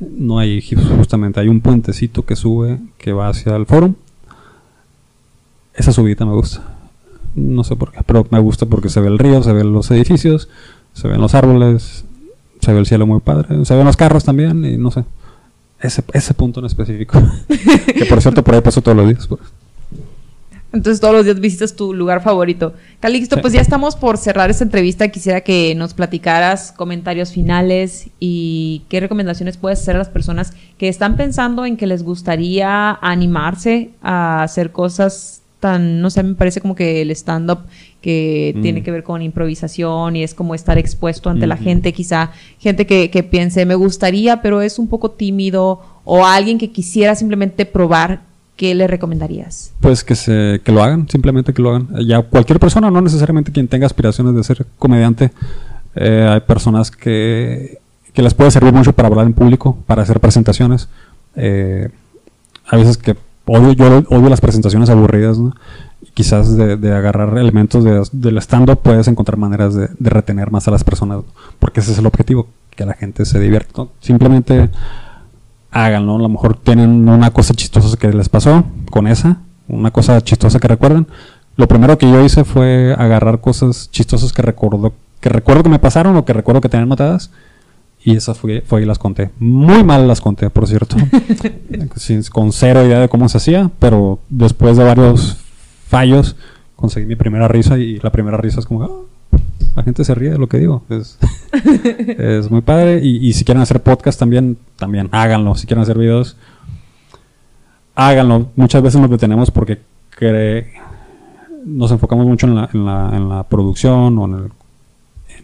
No 0.00 0.38
hay 0.38 0.60
justamente, 0.96 1.38
hay 1.40 1.48
un 1.48 1.60
puentecito 1.60 2.24
que 2.24 2.34
sube 2.36 2.78
que 2.98 3.12
va 3.12 3.28
hacia 3.28 3.54
el 3.56 3.66
foro. 3.66 3.94
Esa 5.74 5.92
subida 5.92 6.24
me 6.24 6.32
gusta. 6.34 6.62
No 7.34 7.64
sé 7.64 7.76
por 7.76 7.92
qué, 7.92 8.00
pero 8.04 8.26
me 8.30 8.40
gusta 8.40 8.66
porque 8.66 8.88
se 8.88 9.00
ve 9.00 9.08
el 9.08 9.18
río, 9.18 9.42
se 9.42 9.52
ven 9.52 9.72
los 9.72 9.90
edificios, 9.90 10.48
se 10.92 11.08
ven 11.08 11.20
los 11.20 11.34
árboles, 11.34 12.04
se 12.62 12.72
ve 12.72 12.78
el 12.78 12.86
cielo 12.86 13.06
muy 13.06 13.20
padre, 13.20 13.64
se 13.64 13.74
ven 13.74 13.84
los 13.84 13.96
carros 13.96 14.24
también 14.24 14.64
y 14.64 14.76
no 14.78 14.90
sé. 14.90 15.04
Ese, 15.80 16.02
ese 16.12 16.32
punto 16.32 16.60
en 16.60 16.66
específico. 16.66 17.20
que 17.94 18.06
por 18.06 18.22
cierto, 18.22 18.42
por 18.44 18.54
ahí 18.54 18.60
paso 18.60 18.80
todos 18.80 18.96
los 18.96 19.08
días. 19.08 19.26
pues. 19.26 19.40
Entonces 20.72 21.00
todos 21.00 21.12
los 21.14 21.24
días 21.26 21.38
visitas 21.38 21.74
tu 21.76 21.92
lugar 21.92 22.22
favorito. 22.22 22.72
Calixto, 23.00 23.36
Sí. 23.36 23.42
pues 23.42 23.52
ya 23.52 23.60
estamos 23.60 23.94
por 23.94 24.16
cerrar 24.16 24.48
esta 24.48 24.64
entrevista. 24.64 25.08
Quisiera 25.08 25.42
que 25.42 25.74
nos 25.74 25.92
platicaras 25.92 26.72
comentarios 26.72 27.30
finales 27.32 28.08
y 28.20 28.82
qué 28.88 29.00
recomendaciones 29.00 29.58
puedes 29.58 29.80
hacer 29.80 29.96
a 29.96 29.98
las 29.98 30.08
personas 30.08 30.54
que 30.78 30.88
están 30.88 31.16
pensando 31.16 31.66
en 31.66 31.76
que 31.76 31.86
les 31.86 32.02
gustaría 32.02 32.90
animarse 33.02 33.90
a 34.02 34.44
hacer 34.44 34.72
cosas 34.72 35.42
tan, 35.60 36.00
no 36.00 36.08
sé, 36.10 36.22
me 36.22 36.34
parece 36.34 36.60
como 36.62 36.74
que 36.74 37.02
el 37.02 37.10
stand-up 37.10 37.58
que 38.02 38.52
Mm. 38.56 38.60
tiene 38.62 38.82
que 38.82 38.90
ver 38.90 39.02
con 39.04 39.22
improvisación 39.22 40.16
y 40.16 40.22
es 40.22 40.34
como 40.34 40.54
estar 40.54 40.76
expuesto 40.76 41.30
ante 41.30 41.46
la 41.46 41.56
gente, 41.56 41.92
quizá 41.94 42.32
gente 42.58 42.84
que, 42.84 43.10
que 43.10 43.22
piense, 43.22 43.64
me 43.64 43.76
gustaría, 43.76 44.42
pero 44.42 44.60
es 44.60 44.78
un 44.78 44.88
poco 44.88 45.12
tímido 45.12 45.80
o 46.04 46.26
alguien 46.26 46.58
que 46.58 46.70
quisiera 46.70 47.14
simplemente 47.14 47.64
probar, 47.64 48.20
¿qué 48.56 48.74
le 48.74 48.86
recomendarías? 48.88 49.72
Pues 49.80 50.04
que 50.04 50.14
se 50.16 50.60
que 50.64 50.72
lo 50.72 50.82
hagan, 50.82 51.08
simplemente 51.08 51.54
que 51.54 51.62
lo 51.62 51.70
hagan. 51.70 51.88
Ya 52.06 52.20
cualquier 52.22 52.58
persona, 52.58 52.90
no 52.90 53.00
necesariamente 53.00 53.52
quien 53.52 53.68
tenga 53.68 53.86
aspiraciones 53.86 54.34
de 54.34 54.42
ser 54.44 54.66
comediante. 54.78 55.30
Eh, 55.94 56.26
hay 56.28 56.40
personas 56.40 56.90
que, 56.90 57.78
que 58.12 58.22
les 58.22 58.34
puede 58.34 58.50
servir 58.50 58.72
mucho 58.72 58.92
para 58.92 59.08
hablar 59.08 59.26
en 59.26 59.32
público, 59.32 59.78
para 59.86 60.02
hacer 60.02 60.18
presentaciones. 60.20 60.88
Eh, 61.36 61.88
a 62.66 62.76
veces 62.76 62.96
que 62.96 63.16
odio, 63.46 63.72
yo 63.72 64.02
odio 64.08 64.28
las 64.28 64.40
presentaciones 64.40 64.90
aburridas, 64.90 65.38
¿no? 65.38 65.54
Quizás 66.14 66.56
de, 66.56 66.76
de 66.76 66.92
agarrar 66.94 67.36
elementos 67.38 67.84
de, 67.84 68.02
del 68.12 68.38
stand-up 68.38 68.80
puedes 68.82 69.08
encontrar 69.08 69.38
maneras 69.38 69.74
de, 69.74 69.88
de 69.98 70.10
retener 70.10 70.50
más 70.50 70.68
a 70.68 70.70
las 70.70 70.84
personas, 70.84 71.20
porque 71.58 71.80
ese 71.80 71.92
es 71.92 71.98
el 71.98 72.06
objetivo, 72.06 72.48
que 72.70 72.84
la 72.84 72.94
gente 72.94 73.24
se 73.24 73.38
divierta. 73.40 73.86
Simplemente 74.00 74.70
háganlo. 75.70 76.16
A 76.16 76.18
lo 76.18 76.28
mejor 76.28 76.56
tienen 76.56 77.08
una 77.08 77.30
cosa 77.30 77.54
chistosa 77.54 77.96
que 77.96 78.12
les 78.12 78.28
pasó 78.28 78.64
con 78.90 79.06
esa, 79.06 79.38
una 79.68 79.90
cosa 79.90 80.20
chistosa 80.22 80.58
que 80.58 80.68
recuerdan. 80.68 81.06
Lo 81.56 81.68
primero 81.68 81.98
que 81.98 82.10
yo 82.10 82.24
hice 82.24 82.44
fue 82.44 82.94
agarrar 82.98 83.40
cosas 83.40 83.90
chistosas 83.90 84.32
que 84.32 84.42
recuerdo 84.42 84.92
que 85.20 85.28
recuerdo 85.28 85.62
que 85.62 85.68
me 85.68 85.78
pasaron 85.78 86.16
o 86.16 86.24
que 86.24 86.32
recuerdo 86.32 86.60
que 86.60 86.68
tenía 86.68 86.82
anotadas 86.82 87.30
y 88.04 88.16
esas 88.16 88.36
fue, 88.38 88.62
fue 88.66 88.82
y 88.82 88.86
las 88.86 88.98
conté. 88.98 89.30
Muy 89.38 89.84
mal 89.84 90.08
las 90.08 90.20
conté, 90.20 90.50
por 90.50 90.66
cierto. 90.66 90.96
Sin- 91.96 92.24
con 92.24 92.52
cero 92.52 92.84
idea 92.84 92.98
de 92.98 93.08
cómo 93.08 93.28
se 93.28 93.36
hacía, 93.36 93.70
pero 93.78 94.18
después 94.28 94.76
de 94.76 94.82
varios 94.84 95.36
fallos 95.92 96.36
conseguí 96.76 97.06
mi 97.06 97.14
primera 97.16 97.46
risa 97.46 97.78
y 97.78 98.00
la 98.00 98.10
primera 98.10 98.36
risa 98.38 98.58
es 98.60 98.66
como, 98.66 98.82
"Ah, 98.82 98.90
la 99.76 99.82
gente 99.84 100.04
se 100.04 100.14
ríe 100.14 100.30
de 100.30 100.38
lo 100.38 100.48
que 100.48 100.58
digo. 100.58 100.82
Es, 100.90 101.18
es 102.18 102.50
muy 102.50 102.60
padre. 102.60 103.00
Y, 103.02 103.26
y 103.28 103.32
si 103.34 103.44
quieren 103.44 103.62
hacer 103.62 103.80
podcast 103.82 104.18
también, 104.18 104.56
también 104.78 105.08
háganlo. 105.12 105.54
Si 105.54 105.66
quieren 105.66 105.82
hacer 105.82 105.96
videos, 105.96 106.36
háganlo. 107.94 108.48
Muchas 108.56 108.82
veces 108.82 109.00
nos 109.00 109.10
detenemos 109.10 109.50
porque 109.50 109.78
cre- 110.18 110.66
nos 111.64 111.90
enfocamos 111.92 112.26
mucho 112.26 112.46
en 112.46 112.54
la, 112.56 112.68
en 112.72 112.84
la, 112.84 113.10
en 113.16 113.28
la 113.28 113.42
producción 113.44 114.18
o 114.18 114.24
en 114.26 114.34
el, 114.34 114.44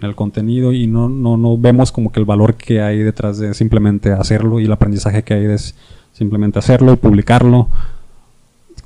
en 0.01 0.05
el 0.09 0.15
contenido 0.15 0.73
y 0.73 0.87
no, 0.87 1.09
no, 1.09 1.37
no 1.37 1.57
vemos 1.57 1.93
como 1.93 2.11
que 2.13 2.21
el 2.21 2.27
valor 2.27 2.55
que 2.55 2.81
hay 2.83 2.99
detrás 2.99 3.39
de 3.39 3.55
simplemente 3.55 4.13
hacerlo 4.13 4.61
y 4.61 4.65
el 4.65 4.73
aprendizaje 4.73 5.23
que 5.23 5.35
hay 5.35 5.45
de 5.45 5.59
simplemente 6.13 6.59
hacerlo 6.59 6.93
y 6.93 6.97
publicarlo. 6.97 7.69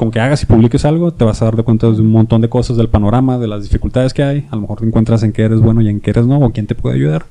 Con 0.03 0.11
que 0.11 0.19
hagas 0.19 0.43
y 0.43 0.47
publiques 0.47 0.85
algo, 0.85 1.13
te 1.13 1.25
vas 1.25 1.41
a 1.43 1.45
dar 1.45 1.55
de 1.55 1.63
cuenta 1.63 1.87
de 1.89 2.01
un 2.01 2.11
montón 2.11 2.41
de 2.41 2.49
cosas 2.49 2.77
del 2.77 2.89
panorama, 2.89 3.39
de 3.39 3.47
las 3.47 3.63
dificultades 3.63 4.13
que 4.13 4.25
hay. 4.25 4.49
A 4.51 4.57
lo 4.57 4.63
mejor 4.63 4.81
te 4.81 4.85
encuentras 4.85 5.23
en 5.23 5.33
qué 5.33 5.43
eres 5.43 5.61
bueno 5.61 5.81
y 5.81 5.89
en 5.89 6.01
qué 6.01 6.11
eres 6.11 6.27
no, 6.27 6.39
o 6.41 6.51
quién 6.51 6.67
te 6.67 6.75
puede 6.75 6.97
ayudar. 6.97 7.27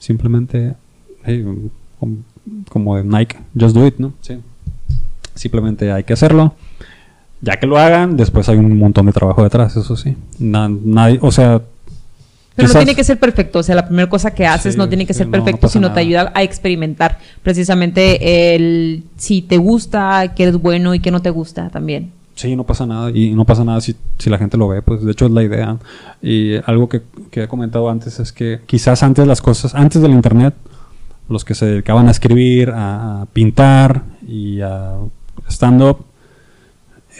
Simplemente, 0.00 0.74
hey, 1.22 1.46
como, 2.70 3.00
Nike, 3.04 3.36
just 3.56 3.76
do 3.76 3.86
it, 3.86 3.98
¿no? 3.98 4.14
Sí. 4.20 4.36
Simplemente 5.36 5.92
hay 5.92 6.02
que 6.02 6.12
hacerlo. 6.14 6.54
Ya 7.40 7.60
que 7.60 7.68
lo 7.68 7.78
hagan, 7.78 8.16
después 8.16 8.48
hay 8.48 8.58
un 8.58 8.76
montón 8.76 9.06
de 9.06 9.12
trabajo 9.12 9.44
detrás, 9.44 9.76
eso 9.76 9.94
sí. 9.94 10.16
Na- 10.40 10.68
nadie, 10.68 11.20
o 11.22 11.30
sea, 11.30 11.62
Pero 12.58 12.72
no 12.72 12.78
tiene 12.80 12.94
que 12.96 13.04
ser 13.04 13.18
perfecto, 13.18 13.60
o 13.60 13.62
sea, 13.62 13.76
la 13.76 13.86
primera 13.86 14.08
cosa 14.08 14.32
que 14.32 14.44
haces 14.44 14.74
Sí, 14.74 14.78
no 14.78 14.88
tiene 14.88 15.06
que 15.06 15.14
sí, 15.14 15.18
ser 15.18 15.28
no, 15.28 15.38
no 15.38 15.44
perfecto, 15.44 15.68
sino 15.68 15.92
te 15.92 16.00
ayuda 16.00 16.32
a 16.34 16.42
experimentar 16.42 17.18
precisamente 17.42 18.54
el 18.54 19.04
si 19.16 19.42
te 19.42 19.58
gusta, 19.58 20.34
que 20.34 20.42
eres 20.42 20.56
bueno 20.56 20.92
y 20.94 21.00
que 21.00 21.12
no 21.12 21.22
te 21.22 21.30
gusta 21.30 21.70
también. 21.70 22.10
Sí, 22.34 22.56
no 22.56 22.64
pasa 22.64 22.84
nada. 22.84 23.10
Y 23.10 23.30
no 23.30 23.44
pasa 23.44 23.64
nada 23.64 23.80
si, 23.80 23.94
si 24.18 24.28
la 24.28 24.38
gente 24.38 24.56
lo 24.56 24.66
ve, 24.66 24.82
pues 24.82 25.04
de 25.04 25.12
hecho 25.12 25.26
es 25.26 25.32
la 25.32 25.42
idea. 25.44 25.76
Y 26.20 26.56
algo 26.66 26.88
que, 26.88 27.02
que 27.30 27.44
he 27.44 27.48
comentado 27.48 27.88
antes 27.90 28.18
es 28.18 28.32
que 28.32 28.60
quizás 28.66 29.02
antes 29.02 29.26
las 29.26 29.40
cosas, 29.40 29.74
antes 29.74 30.02
del 30.02 30.10
internet, 30.10 30.54
los 31.28 31.44
que 31.44 31.54
se 31.54 31.66
dedicaban 31.66 32.08
a 32.08 32.10
escribir, 32.10 32.70
a, 32.70 33.22
a 33.22 33.26
pintar 33.26 34.02
y 34.26 34.60
a 34.60 34.96
stand-up, 35.48 36.04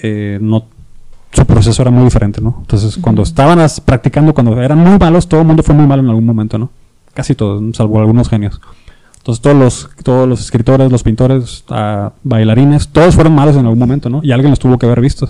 eh, 0.03 0.39
no, 0.41 0.67
su 1.33 1.45
proceso 1.47 1.83
era 1.83 1.91
muy 1.91 2.05
diferente, 2.05 2.41
¿no? 2.41 2.57
Entonces, 2.61 2.99
cuando 3.01 3.23
estaban 3.23 3.59
as- 3.61 3.81
practicando, 3.81 4.35
cuando 4.35 4.61
eran 4.61 4.79
muy 4.79 4.99
malos, 4.99 5.29
todo 5.29 5.41
el 5.43 5.47
mundo 5.47 5.63
fue 5.63 5.75
muy 5.75 5.87
malo 5.87 6.03
en 6.03 6.09
algún 6.09 6.27
momento, 6.27 6.59
¿no? 6.59 6.71
Casi 7.15 7.35
todos, 7.35 7.63
salvo 7.77 7.99
algunos 8.01 8.29
genios. 8.29 8.61
Entonces 9.19 9.43
todos 9.43 9.57
los, 9.57 9.91
todos 10.05 10.27
los 10.29 10.41
escritores, 10.41 10.91
los 10.91 11.03
pintores, 11.03 11.65
ah, 11.69 12.13
bailarines, 12.25 12.89
todos 12.89 13.15
fueron 13.15 13.35
malos 13.35 13.57
en 13.57 13.65
algún 13.65 13.79
momento, 13.79 14.09
¿no? 14.09 14.21
Y 14.23 14.33
alguien 14.33 14.51
los 14.51 14.59
tuvo 14.59 14.79
que 14.79 14.87
haber 14.87 15.01
visto. 15.01 15.29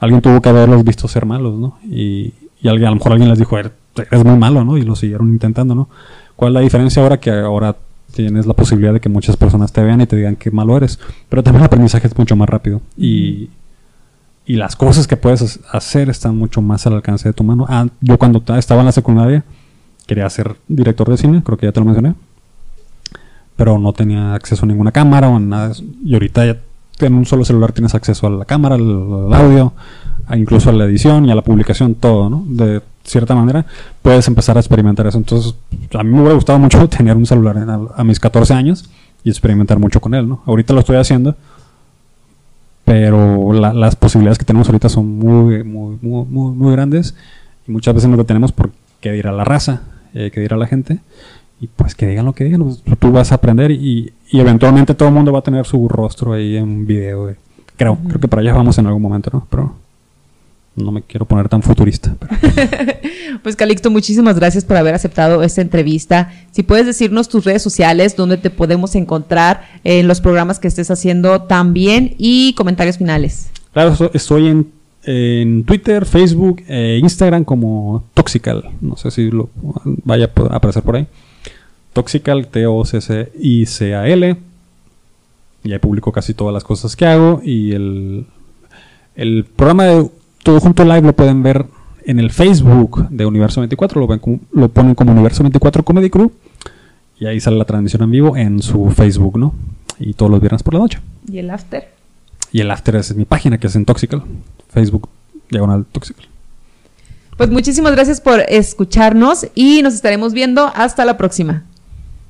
Alguien 0.00 0.20
tuvo 0.20 0.40
que 0.40 0.48
haberlos 0.48 0.82
visto 0.84 1.06
ser 1.08 1.24
malos, 1.26 1.56
¿no? 1.58 1.78
Y, 1.84 2.32
y 2.60 2.68
alguien, 2.68 2.86
a 2.88 2.90
lo 2.90 2.96
mejor 2.96 3.12
alguien 3.12 3.28
les 3.30 3.38
dijo, 3.38 3.56
"Er- 3.58 3.72
eres 3.96 4.24
muy 4.24 4.36
malo, 4.36 4.64
¿no? 4.64 4.76
Y 4.76 4.82
lo 4.82 4.96
siguieron 4.96 5.28
intentando, 5.28 5.74
¿no? 5.74 5.88
¿Cuál 6.36 6.50
es 6.52 6.54
la 6.54 6.60
diferencia 6.60 7.02
ahora? 7.02 7.18
Que 7.20 7.30
ahora 7.30 7.76
tienes 8.12 8.46
la 8.46 8.54
posibilidad 8.54 8.92
de 8.92 9.00
que 9.00 9.08
muchas 9.08 9.36
personas 9.36 9.72
te 9.72 9.82
vean 9.82 10.00
y 10.00 10.06
te 10.06 10.16
digan 10.16 10.34
qué 10.36 10.50
malo 10.50 10.76
eres. 10.76 10.98
Pero 11.28 11.42
también 11.42 11.62
el 11.62 11.66
aprendizaje 11.66 12.06
es 12.08 12.16
mucho 12.18 12.34
más 12.36 12.48
rápido. 12.48 12.80
Y, 12.96 13.50
y 14.48 14.56
las 14.56 14.74
cosas 14.74 15.06
que 15.06 15.16
puedes 15.16 15.60
ha- 15.72 15.76
hacer 15.76 16.08
están 16.10 16.36
mucho 16.36 16.60
más 16.60 16.84
al 16.86 16.94
alcance 16.94 17.28
de 17.28 17.32
tu 17.34 17.44
mano. 17.44 17.66
Ah, 17.68 17.86
yo 18.00 18.18
cuando 18.18 18.40
ta- 18.40 18.58
estaba 18.58 18.80
en 18.80 18.86
la 18.86 18.92
secundaria 18.92 19.44
quería 20.06 20.28
ser 20.30 20.56
director 20.66 21.08
de 21.08 21.16
cine, 21.18 21.42
creo 21.44 21.56
que 21.58 21.66
ya 21.66 21.72
te 21.72 21.78
lo 21.80 21.86
mencioné 21.86 22.14
pero 23.56 23.76
no 23.78 23.92
tenía 23.92 24.34
acceso 24.34 24.64
a 24.64 24.68
ninguna 24.68 24.92
cámara 24.92 25.28
o 25.28 25.36
a 25.36 25.40
nada. 25.40 25.72
Y 26.04 26.12
ahorita 26.14 26.46
ya 26.46 26.56
en 27.00 27.14
un 27.14 27.26
solo 27.26 27.44
celular 27.44 27.72
tienes 27.72 27.92
acceso 27.94 28.26
a 28.26 28.30
la 28.30 28.44
cámara, 28.44 28.76
al, 28.76 28.82
al 28.82 29.34
audio, 29.34 29.72
a 30.28 30.36
incluso 30.36 30.70
a 30.70 30.72
la 30.72 30.84
edición 30.84 31.24
y 31.24 31.32
a 31.32 31.34
la 31.34 31.42
publicación, 31.42 31.94
todo, 31.96 32.30
¿no? 32.30 32.44
De 32.46 32.80
cierta 33.04 33.34
manera, 33.34 33.66
puedes 34.02 34.28
empezar 34.28 34.56
a 34.56 34.60
experimentar 34.60 35.06
eso. 35.08 35.18
Entonces, 35.18 35.54
a 35.92 36.04
mí 36.04 36.10
me 36.12 36.20
hubiera 36.20 36.34
gustado 36.36 36.58
mucho 36.60 36.88
tener 36.88 37.16
un 37.16 37.26
celular 37.26 37.56
a, 37.58 38.00
a 38.00 38.04
mis 38.04 38.20
14 38.20 38.54
años 38.54 38.88
y 39.24 39.30
experimentar 39.30 39.80
mucho 39.80 40.00
con 40.00 40.14
él, 40.14 40.28
¿no? 40.28 40.40
Ahorita 40.46 40.72
lo 40.72 40.78
estoy 40.80 40.96
haciendo, 40.96 41.34
pero 42.88 43.52
la- 43.52 43.74
las 43.74 43.96
posibilidades 43.96 44.38
que 44.38 44.46
tenemos 44.46 44.66
ahorita 44.68 44.88
son 44.88 45.18
muy, 45.18 45.62
muy, 45.62 45.98
muy, 46.00 46.24
muy, 46.24 46.52
muy 46.54 46.72
grandes 46.72 47.14
y 47.66 47.70
muchas 47.70 47.94
veces 47.94 48.08
nos 48.08 48.18
detenemos 48.18 48.50
por 48.52 48.70
qué 49.00 49.12
dirá 49.12 49.30
la 49.30 49.44
raza, 49.44 49.82
eh, 50.14 50.30
qué 50.32 50.40
dirá 50.40 50.56
la 50.56 50.66
gente. 50.66 51.00
Y 51.60 51.66
pues 51.66 51.94
que 51.94 52.06
digan 52.06 52.24
lo 52.24 52.32
que 52.32 52.44
digan, 52.44 52.62
pues, 52.64 52.82
tú 52.98 53.10
vas 53.12 53.32
a 53.32 53.34
aprender 53.34 53.70
y, 53.72 54.12
y 54.30 54.40
eventualmente 54.40 54.94
todo 54.94 55.08
el 55.08 55.14
mundo 55.14 55.32
va 55.32 55.40
a 55.40 55.42
tener 55.42 55.66
su 55.66 55.86
rostro 55.88 56.32
ahí 56.32 56.56
en 56.56 56.64
un 56.64 56.86
video. 56.86 57.22
güey. 57.24 57.34
Creo, 57.76 57.96
creo 58.06 58.20
que 58.20 58.28
para 58.28 58.40
allá 58.42 58.54
vamos 58.54 58.78
en 58.78 58.86
algún 58.86 59.02
momento, 59.02 59.28
¿no? 59.32 59.46
Pero 59.50 59.74
no 60.78 60.92
me 60.92 61.02
quiero 61.02 61.26
poner 61.26 61.48
tan 61.48 61.62
futurista. 61.62 62.16
Pues 63.42 63.54
Calixto, 63.54 63.88
muchísimas 63.90 64.36
gracias 64.36 64.64
por 64.64 64.76
haber 64.76 64.94
aceptado 64.94 65.42
esta 65.44 65.60
entrevista. 65.60 66.32
Si 66.50 66.64
puedes 66.64 66.86
decirnos 66.86 67.28
tus 67.28 67.44
redes 67.44 67.62
sociales, 67.62 68.16
donde 68.16 68.36
te 68.36 68.50
podemos 68.50 68.96
encontrar 68.96 69.62
en 69.84 70.08
los 70.08 70.20
programas 70.20 70.58
que 70.58 70.66
estés 70.66 70.90
haciendo 70.90 71.42
también 71.42 72.14
y 72.18 72.54
comentarios 72.54 72.98
finales. 72.98 73.50
Claro, 73.72 73.94
so- 73.94 74.10
estoy 74.12 74.48
en, 74.48 74.66
en 75.04 75.62
Twitter, 75.64 76.04
Facebook 76.04 76.64
e 76.66 76.98
Instagram 77.00 77.44
como 77.44 78.02
Toxical. 78.14 78.70
No 78.80 78.96
sé 78.96 79.10
si 79.12 79.30
lo 79.30 79.50
vaya 79.84 80.32
a 80.50 80.56
aparecer 80.56 80.82
por 80.82 80.96
ahí. 80.96 81.06
Toxical, 81.92 82.48
T-O-C-C-I-C-A-L. 82.48 84.36
Y 85.64 85.72
ahí 85.72 85.78
publico 85.78 86.12
casi 86.12 86.34
todas 86.34 86.52
las 86.54 86.64
cosas 86.64 86.96
que 86.96 87.06
hago. 87.06 87.40
Y 87.44 87.72
el, 87.72 88.26
el 89.14 89.44
programa 89.44 89.84
de 89.84 90.10
Todo 90.48 90.60
Junto 90.60 90.82
Live 90.82 91.02
lo 91.02 91.12
pueden 91.14 91.42
ver 91.42 91.66
en 92.06 92.18
el 92.18 92.30
Facebook 92.30 93.06
de 93.10 93.26
Universo 93.26 93.60
24. 93.60 94.00
Lo, 94.00 94.06
ven 94.06 94.18
como- 94.18 94.40
lo 94.52 94.70
ponen 94.70 94.94
como 94.94 95.12
Universo 95.12 95.42
24 95.42 95.82
Comedy 95.84 96.08
Crew. 96.08 96.32
Y 97.20 97.26
ahí 97.26 97.38
sale 97.38 97.58
la 97.58 97.66
transmisión 97.66 98.00
en 98.04 98.10
vivo 98.10 98.34
en 98.34 98.62
su 98.62 98.90
Facebook, 98.90 99.36
¿no? 99.38 99.52
Y 100.00 100.14
todos 100.14 100.30
los 100.30 100.40
viernes 100.40 100.62
por 100.62 100.72
la 100.72 100.80
noche. 100.80 101.00
¿Y 101.30 101.36
el 101.36 101.50
after? 101.50 101.90
Y 102.50 102.62
el 102.62 102.70
after 102.70 102.96
es 102.96 103.14
mi 103.14 103.26
página 103.26 103.58
que 103.58 103.66
es 103.66 103.76
en 103.76 103.84
Toxical. 103.84 104.22
Facebook, 104.70 105.10
diagonal 105.50 105.84
Toxical. 105.92 106.24
Pues 107.36 107.50
muchísimas 107.50 107.92
gracias 107.92 108.22
por 108.22 108.40
escucharnos 108.48 109.48
y 109.54 109.82
nos 109.82 109.92
estaremos 109.92 110.32
viendo 110.32 110.72
hasta 110.74 111.04
la 111.04 111.18
próxima. 111.18 111.64